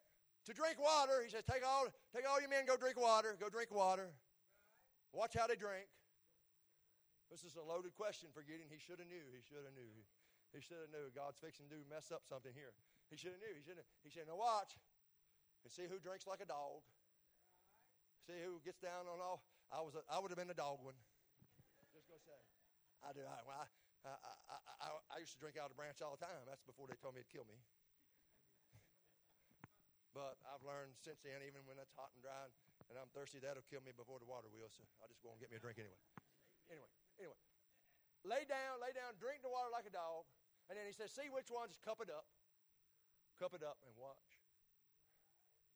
[0.45, 1.23] to drink water.
[1.25, 3.37] He says, Take all, take all your men, go drink water.
[3.41, 4.11] Go drink water.
[5.13, 5.87] Watch how they drink.
[7.31, 8.67] This is a loaded question for Gideon.
[8.67, 9.23] He should have knew.
[9.31, 9.95] He should have knew.
[10.51, 11.15] He should have knew.
[11.15, 12.75] God's fixing to mess up something here.
[13.07, 13.55] He should have knew.
[13.55, 13.87] He should have.
[14.03, 14.75] He said, "Now watch,
[15.63, 16.83] and see who drinks like a dog.
[18.27, 19.95] See who gets down on all." I was.
[19.95, 20.99] A, I would have been a dog one.
[21.95, 22.41] Just gonna say,
[23.07, 23.23] I do.
[23.23, 23.63] I, I,
[24.11, 24.15] I,
[24.51, 26.35] I, I, I used to drink out of the branch all the time.
[26.51, 27.63] That's before they told me it'd kill me.
[30.11, 32.51] But I've learned since then, even when it's hot and dry
[32.91, 34.67] and I'm thirsty, that'll kill me before the water will.
[34.67, 36.03] So I'll just go and get me a drink anyway.
[36.67, 37.37] Anyway, anyway.
[38.25, 40.25] Lay down, lay down, drink the water like a dog.
[40.69, 42.29] And then he says, see which ones cup it up.
[43.41, 44.41] Cup it up and watch.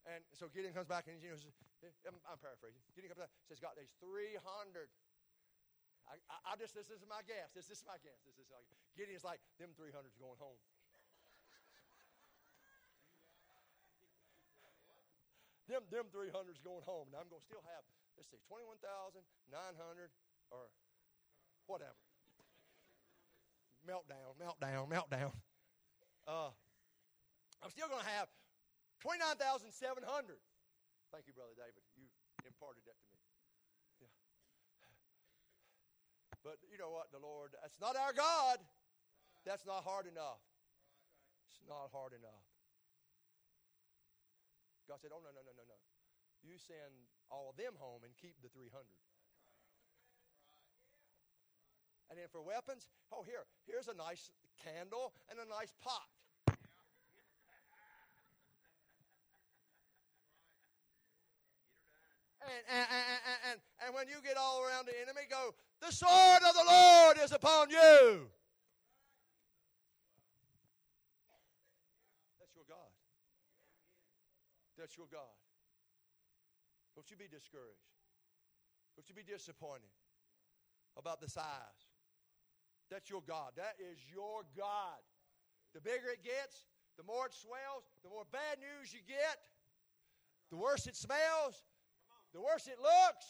[0.05, 1.41] And so Gideon comes back and you know,
[2.05, 2.85] I'm, I'm paraphrasing.
[2.93, 4.37] Gideon comes back says, God, there's 300.
[6.05, 7.57] I, I, I, just, this, is my guess.
[7.57, 8.21] This, this is my guess.
[8.29, 10.61] This is like, Gideon's like, them 300's going home.
[15.73, 17.09] them, them 300's going home.
[17.09, 17.89] Now I'm going to still have,
[18.21, 19.25] let's see, 21,900
[20.53, 20.69] or
[21.67, 21.99] whatever.
[23.85, 25.33] Meltdown, meltdown, meltdown.
[26.25, 26.49] Uh,
[27.61, 28.33] I'm still going to have
[29.05, 30.41] 29,700.
[31.13, 31.85] Thank you, Brother David.
[31.93, 32.09] You
[32.49, 33.21] imparted that to me.
[34.01, 34.13] Yeah.
[36.41, 38.61] But you know what, the Lord, that's not our God.
[39.45, 40.41] That's not hard enough.
[41.53, 42.49] It's not hard enough.
[44.89, 45.79] God said, Oh, no, no, no, no, no.
[46.45, 46.93] You send
[47.33, 48.85] all of them home and keep the 300.
[52.11, 54.31] And then for weapons, oh, here, here's a nice
[54.63, 56.09] candle and a nice pot.
[62.45, 66.43] And, and, and, and, and when you get all around the enemy, go, the sword
[66.47, 68.29] of the Lord is upon you.
[72.39, 72.93] That's your God.
[74.79, 75.33] That's your God.
[76.95, 77.89] Don't you be discouraged.
[78.95, 79.91] Don't you be disappointed
[80.97, 81.84] about the size.
[82.91, 83.53] That's your God.
[83.57, 85.01] That is your God.
[85.75, 86.67] The bigger it gets,
[86.97, 89.39] the more it swells, the more bad news you get,
[90.51, 91.65] the worse it smells,
[92.33, 93.27] the worse it looks.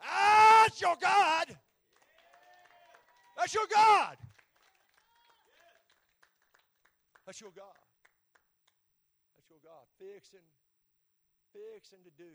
[0.00, 1.56] Ah, that's your God.
[3.36, 4.16] That's your God.
[7.26, 7.78] That's your God.
[9.36, 9.84] That's your God.
[9.98, 10.46] Fixing
[11.52, 12.30] fixing to do.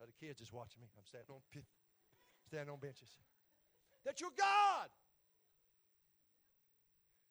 [0.00, 0.88] Now the kids is watching me.
[0.96, 1.42] I'm standing on,
[2.46, 3.08] standing on benches.
[4.04, 4.88] That's your God.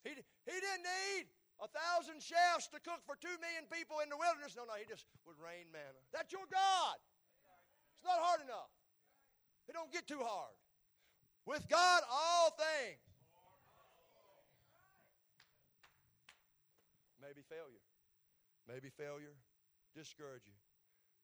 [0.04, 1.32] He, he didn't need
[1.64, 4.56] a thousand chefs to cook for two million people in the wilderness.
[4.56, 6.00] No, no, he just would rain manna.
[6.12, 7.00] That's your God.
[7.96, 8.72] It's not hard enough.
[9.68, 10.56] It don't get too hard.
[11.48, 13.00] With God, all things.
[17.24, 17.84] Maybe failure.
[18.68, 19.36] Maybe failure
[19.96, 20.58] discourage you.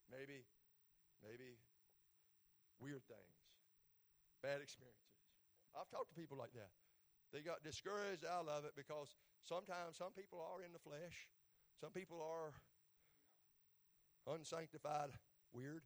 [0.08, 0.46] Maybe,
[1.22, 1.60] maybe
[2.80, 3.36] weird things,
[4.42, 5.14] bad experiences.
[5.76, 6.72] I've talked to people like that.
[7.32, 9.16] They got discouraged out of it because
[9.46, 11.30] sometimes some people are in the flesh,
[11.80, 12.54] some people are
[14.34, 15.12] unsanctified,
[15.54, 15.84] weird.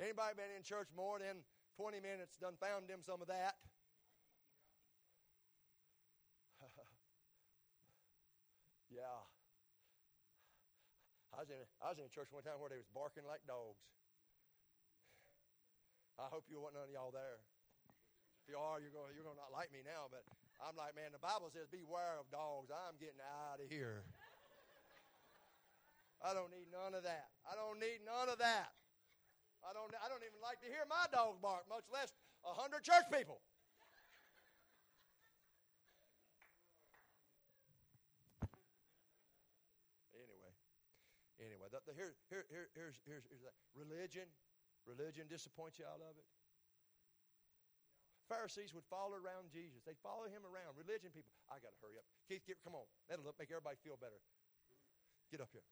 [0.00, 1.44] Anybody been in church more than
[1.76, 3.54] 20 minutes done found them some of that?
[8.90, 9.22] yeah.
[11.32, 13.46] I was, in, I was in a church one time where they was barking like
[13.46, 13.78] dogs.
[16.18, 17.40] I hope you wasn't none of y'all there.
[18.42, 20.26] If you are, you're going, you're going to not like me now, but
[20.58, 22.74] I'm like, man, the Bible says beware of dogs.
[22.74, 24.02] I'm getting out of here.
[26.18, 27.30] I don't need none of that.
[27.46, 28.74] I don't need none of that.
[29.62, 32.10] I don't, I don't even like to hear my dog bark, much less
[32.42, 33.38] a hundred church people.
[41.38, 43.54] Anyway, the, the, here, here, here, here's, here's, here's that.
[43.74, 44.26] Religion,
[44.86, 46.26] religion disappoints you out of it.
[48.32, 49.84] Pharisees would follow around Jesus.
[49.84, 50.72] They'd follow him around.
[50.80, 52.08] Religion people, I got to hurry up.
[52.24, 52.88] Keith, get, come on.
[53.04, 54.16] That'll make everybody feel better.
[55.28, 55.64] Get up here.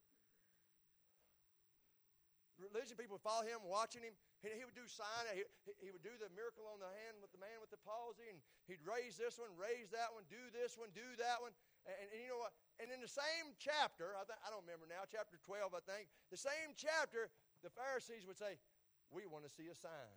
[2.60, 4.12] Religion people would follow him, watching him.
[4.44, 5.24] He, he would do sign.
[5.32, 5.48] He,
[5.80, 8.36] he would do the miracle on the hand with the man with the palsy, and
[8.68, 11.56] he'd raise this one, raise that one, do this one, do that one.
[11.88, 12.52] And, and, and you know what?
[12.76, 16.12] And in the same chapter, I, th- I don't remember now, chapter 12, I think,
[16.28, 17.32] the same chapter,
[17.64, 18.60] the Pharisees would say,
[19.08, 20.12] We want to see a sign.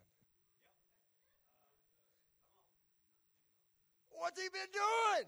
[4.18, 5.26] What's he been doing?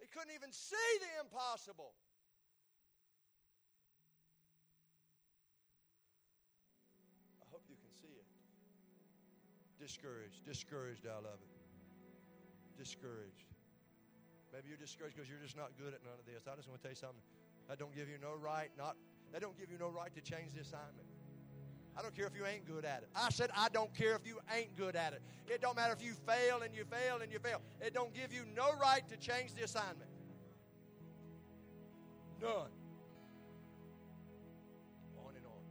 [0.00, 1.92] They couldn't even see the impossible.
[7.40, 8.28] I hope you can see it.
[9.80, 11.52] Discouraged, discouraged I love it.
[12.78, 13.48] Discouraged.
[14.52, 16.48] Maybe you're discouraged because you're just not good at none of this.
[16.48, 17.22] I just want to tell you something.
[17.70, 18.96] I don't give you no right, not
[19.32, 21.06] that don't give you no right to change the assignment.
[21.96, 23.08] I don't care if you ain't good at it.
[23.14, 25.22] I said I don't care if you ain't good at it.
[25.46, 27.60] It don't matter if you fail and you fail and you fail.
[27.80, 30.10] It don't give you no right to change the assignment.
[32.40, 32.52] None.
[35.18, 35.62] On and on.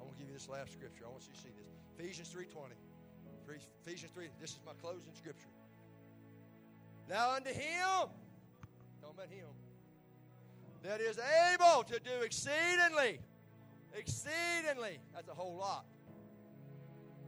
[0.00, 1.04] I want to give you this last scripture.
[1.06, 1.68] I want you to see this.
[1.98, 2.72] Ephesians 3.20.
[3.86, 4.28] Ephesians 3.
[4.40, 5.48] This is my closing scripture.
[7.08, 8.08] Now unto him,
[9.14, 9.46] about him,
[10.82, 11.18] that is
[11.52, 13.20] able to do exceedingly,
[13.94, 15.86] exceedingly, that's a whole lot,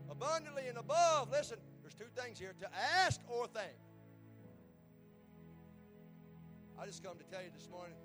[0.09, 3.73] abundantly and above, listen, there's two things here, to ask or think.
[6.79, 7.95] I just come to tell you this morning,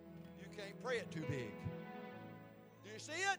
[0.40, 1.52] you can't pray it too big.
[2.84, 3.38] Do you see it?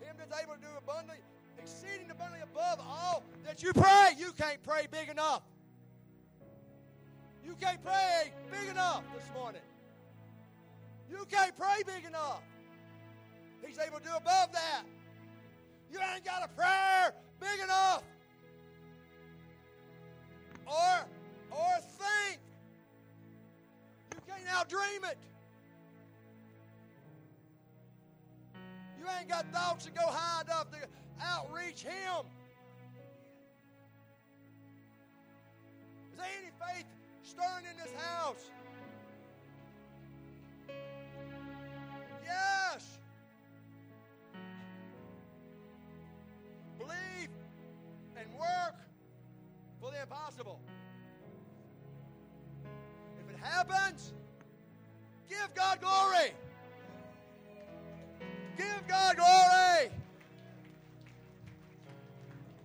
[0.00, 1.18] Him that's able to do abundantly,
[1.58, 4.12] exceeding abundantly above all that you pray.
[4.18, 5.42] You can't pray big enough.
[7.44, 9.62] You can't pray big enough this morning.
[11.08, 12.42] You can't pray big enough.
[13.64, 14.82] He's able to do above that.
[15.92, 18.02] You ain't got a prayer big enough.
[20.66, 21.06] Or,
[21.52, 22.40] or think.
[24.12, 25.18] You can't outdream it.
[28.98, 30.78] You ain't got thoughts that go high enough to
[31.22, 32.26] outreach Him.
[36.12, 36.86] Is there any faith
[37.22, 38.50] stirring in this house?
[42.24, 42.65] Yes.
[48.38, 48.76] Work
[49.80, 50.60] for the impossible.
[53.20, 54.12] If it happens,
[55.28, 56.32] give God glory.
[58.56, 59.90] Give God glory.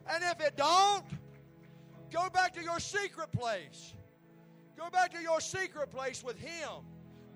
[0.07, 1.05] And if it don't,
[2.11, 3.93] go back to your secret place.
[4.77, 6.69] Go back to your secret place with Him.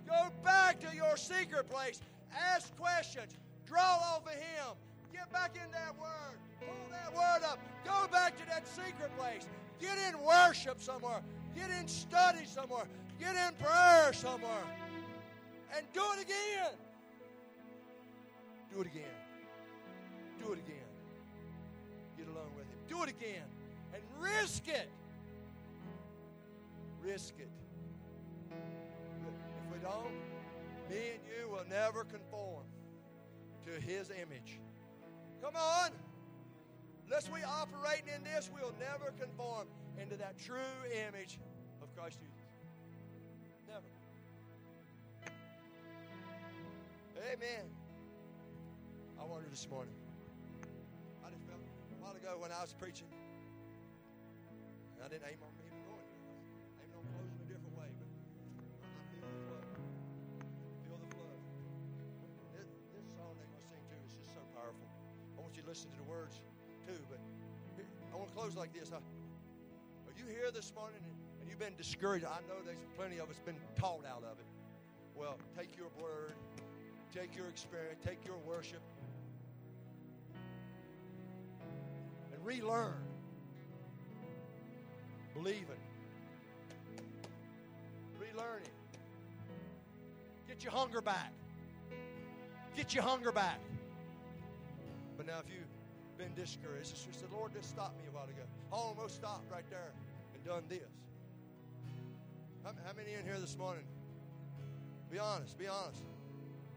[0.07, 2.01] Go back to your secret place.
[2.33, 3.37] Ask questions.
[3.65, 4.75] Draw of Him.
[5.13, 6.39] Get back in that Word.
[6.65, 7.59] Pull that Word up.
[7.83, 9.47] Go back to that secret place.
[9.79, 11.21] Get in worship somewhere.
[11.55, 12.85] Get in study somewhere.
[13.19, 14.63] Get in prayer somewhere.
[15.75, 16.71] And do it again.
[18.73, 19.03] Do it again.
[20.43, 20.75] Do it again.
[22.17, 22.77] Get along with Him.
[22.89, 23.43] Do it again.
[23.93, 24.89] And risk it.
[27.03, 27.49] Risk it.
[28.51, 30.11] If we don't,
[30.89, 32.63] me and you will never conform
[33.65, 34.59] to His image.
[35.41, 35.91] Come on.
[37.05, 39.67] Unless we operate in this, we'll never conform
[40.01, 40.73] into that true
[41.07, 41.39] image
[41.81, 42.49] of Christ Jesus.
[43.69, 43.85] Never.
[47.31, 47.69] Amen.
[49.21, 49.93] I wondered this morning.
[51.21, 53.07] I just felt a while ago when I was preaching,
[54.97, 56.09] and I didn't aim on even going.
[56.09, 58.09] I aimed on closing a different way, but
[58.81, 59.65] I feel the flood.
[60.89, 61.39] Feel the flood.
[62.57, 64.89] This, this song they're going to sing too is just so powerful.
[65.37, 66.41] I want you to listen to the words
[66.85, 67.19] too, but
[68.13, 68.91] I want to close like this.
[68.91, 70.99] I, are you here this morning
[71.41, 72.25] and, you've been discouraged?
[72.25, 74.45] I know there's plenty of us been taught out of it.
[75.15, 76.33] Well, take your word,
[77.13, 78.81] take your experience, take your worship,
[82.33, 83.01] and relearn.
[85.33, 85.81] Believing.
[88.19, 88.75] Relearning.
[90.47, 91.31] Get your hunger back.
[92.75, 93.59] Get your hunger back.
[95.17, 95.74] But now, if you've
[96.17, 98.47] been discouraged, just the Lord just stopped me a while ago.
[98.71, 99.91] I almost stopped right there
[100.33, 100.87] and done this.
[102.63, 103.83] How, how many in here this morning?
[105.11, 105.57] Be honest.
[105.59, 106.03] Be honest.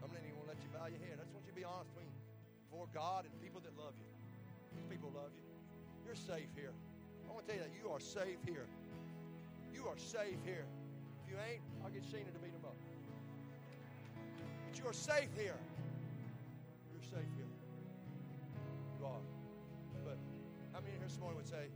[0.03, 1.17] I'm not even going to let you bow your head.
[1.17, 2.11] I just want you to be honest between
[2.69, 4.11] before God and people that love you.
[4.75, 5.47] These people love you.
[6.05, 6.75] You're safe here.
[7.27, 8.67] I want to tell you that you are safe here.
[9.73, 10.67] You are safe here.
[11.23, 12.77] If you ain't, I'll get Sheena to beat them up.
[14.69, 15.57] But you are safe here.
[20.03, 20.17] But
[20.73, 21.69] how many here this morning would say,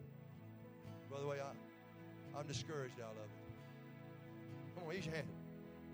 [1.11, 4.75] by the Way, I, I'm discouraged out of it.
[4.75, 5.27] Come on, ease your hand.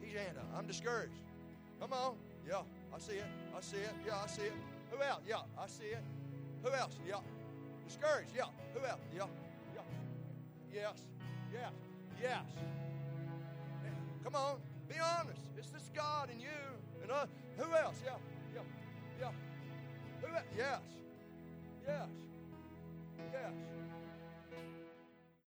[0.06, 0.38] Ease your hand.
[0.56, 1.20] I'm discouraged.
[1.80, 2.16] Come on.
[2.48, 2.62] Yeah,
[2.96, 3.26] I see it.
[3.56, 3.92] I see it.
[4.06, 4.54] Yeah, I see it.
[4.92, 5.22] Who else?
[5.28, 6.04] Yeah, I see it.
[6.64, 6.96] Who else?
[7.08, 7.20] Yeah.
[7.88, 8.32] Discouraged.
[8.36, 8.46] Yeah.
[8.74, 9.00] Who else?
[9.16, 9.26] Yeah.
[9.76, 9.82] Yeah.
[10.74, 11.06] Yes.
[11.54, 11.72] Yes.
[12.22, 12.44] Yes.
[13.84, 13.90] Yeah.
[14.24, 14.58] Come on.
[14.88, 15.42] Be honest.
[15.58, 16.60] It's this God and you
[17.02, 17.30] and us.
[17.58, 18.02] Who else?
[18.04, 18.12] Yeah.
[18.54, 18.62] Yeah.
[19.20, 19.32] Yeah.
[20.22, 20.46] Who else?
[20.58, 20.99] Yes.
[21.88, 22.08] Yes.
[23.34, 23.89] Yes.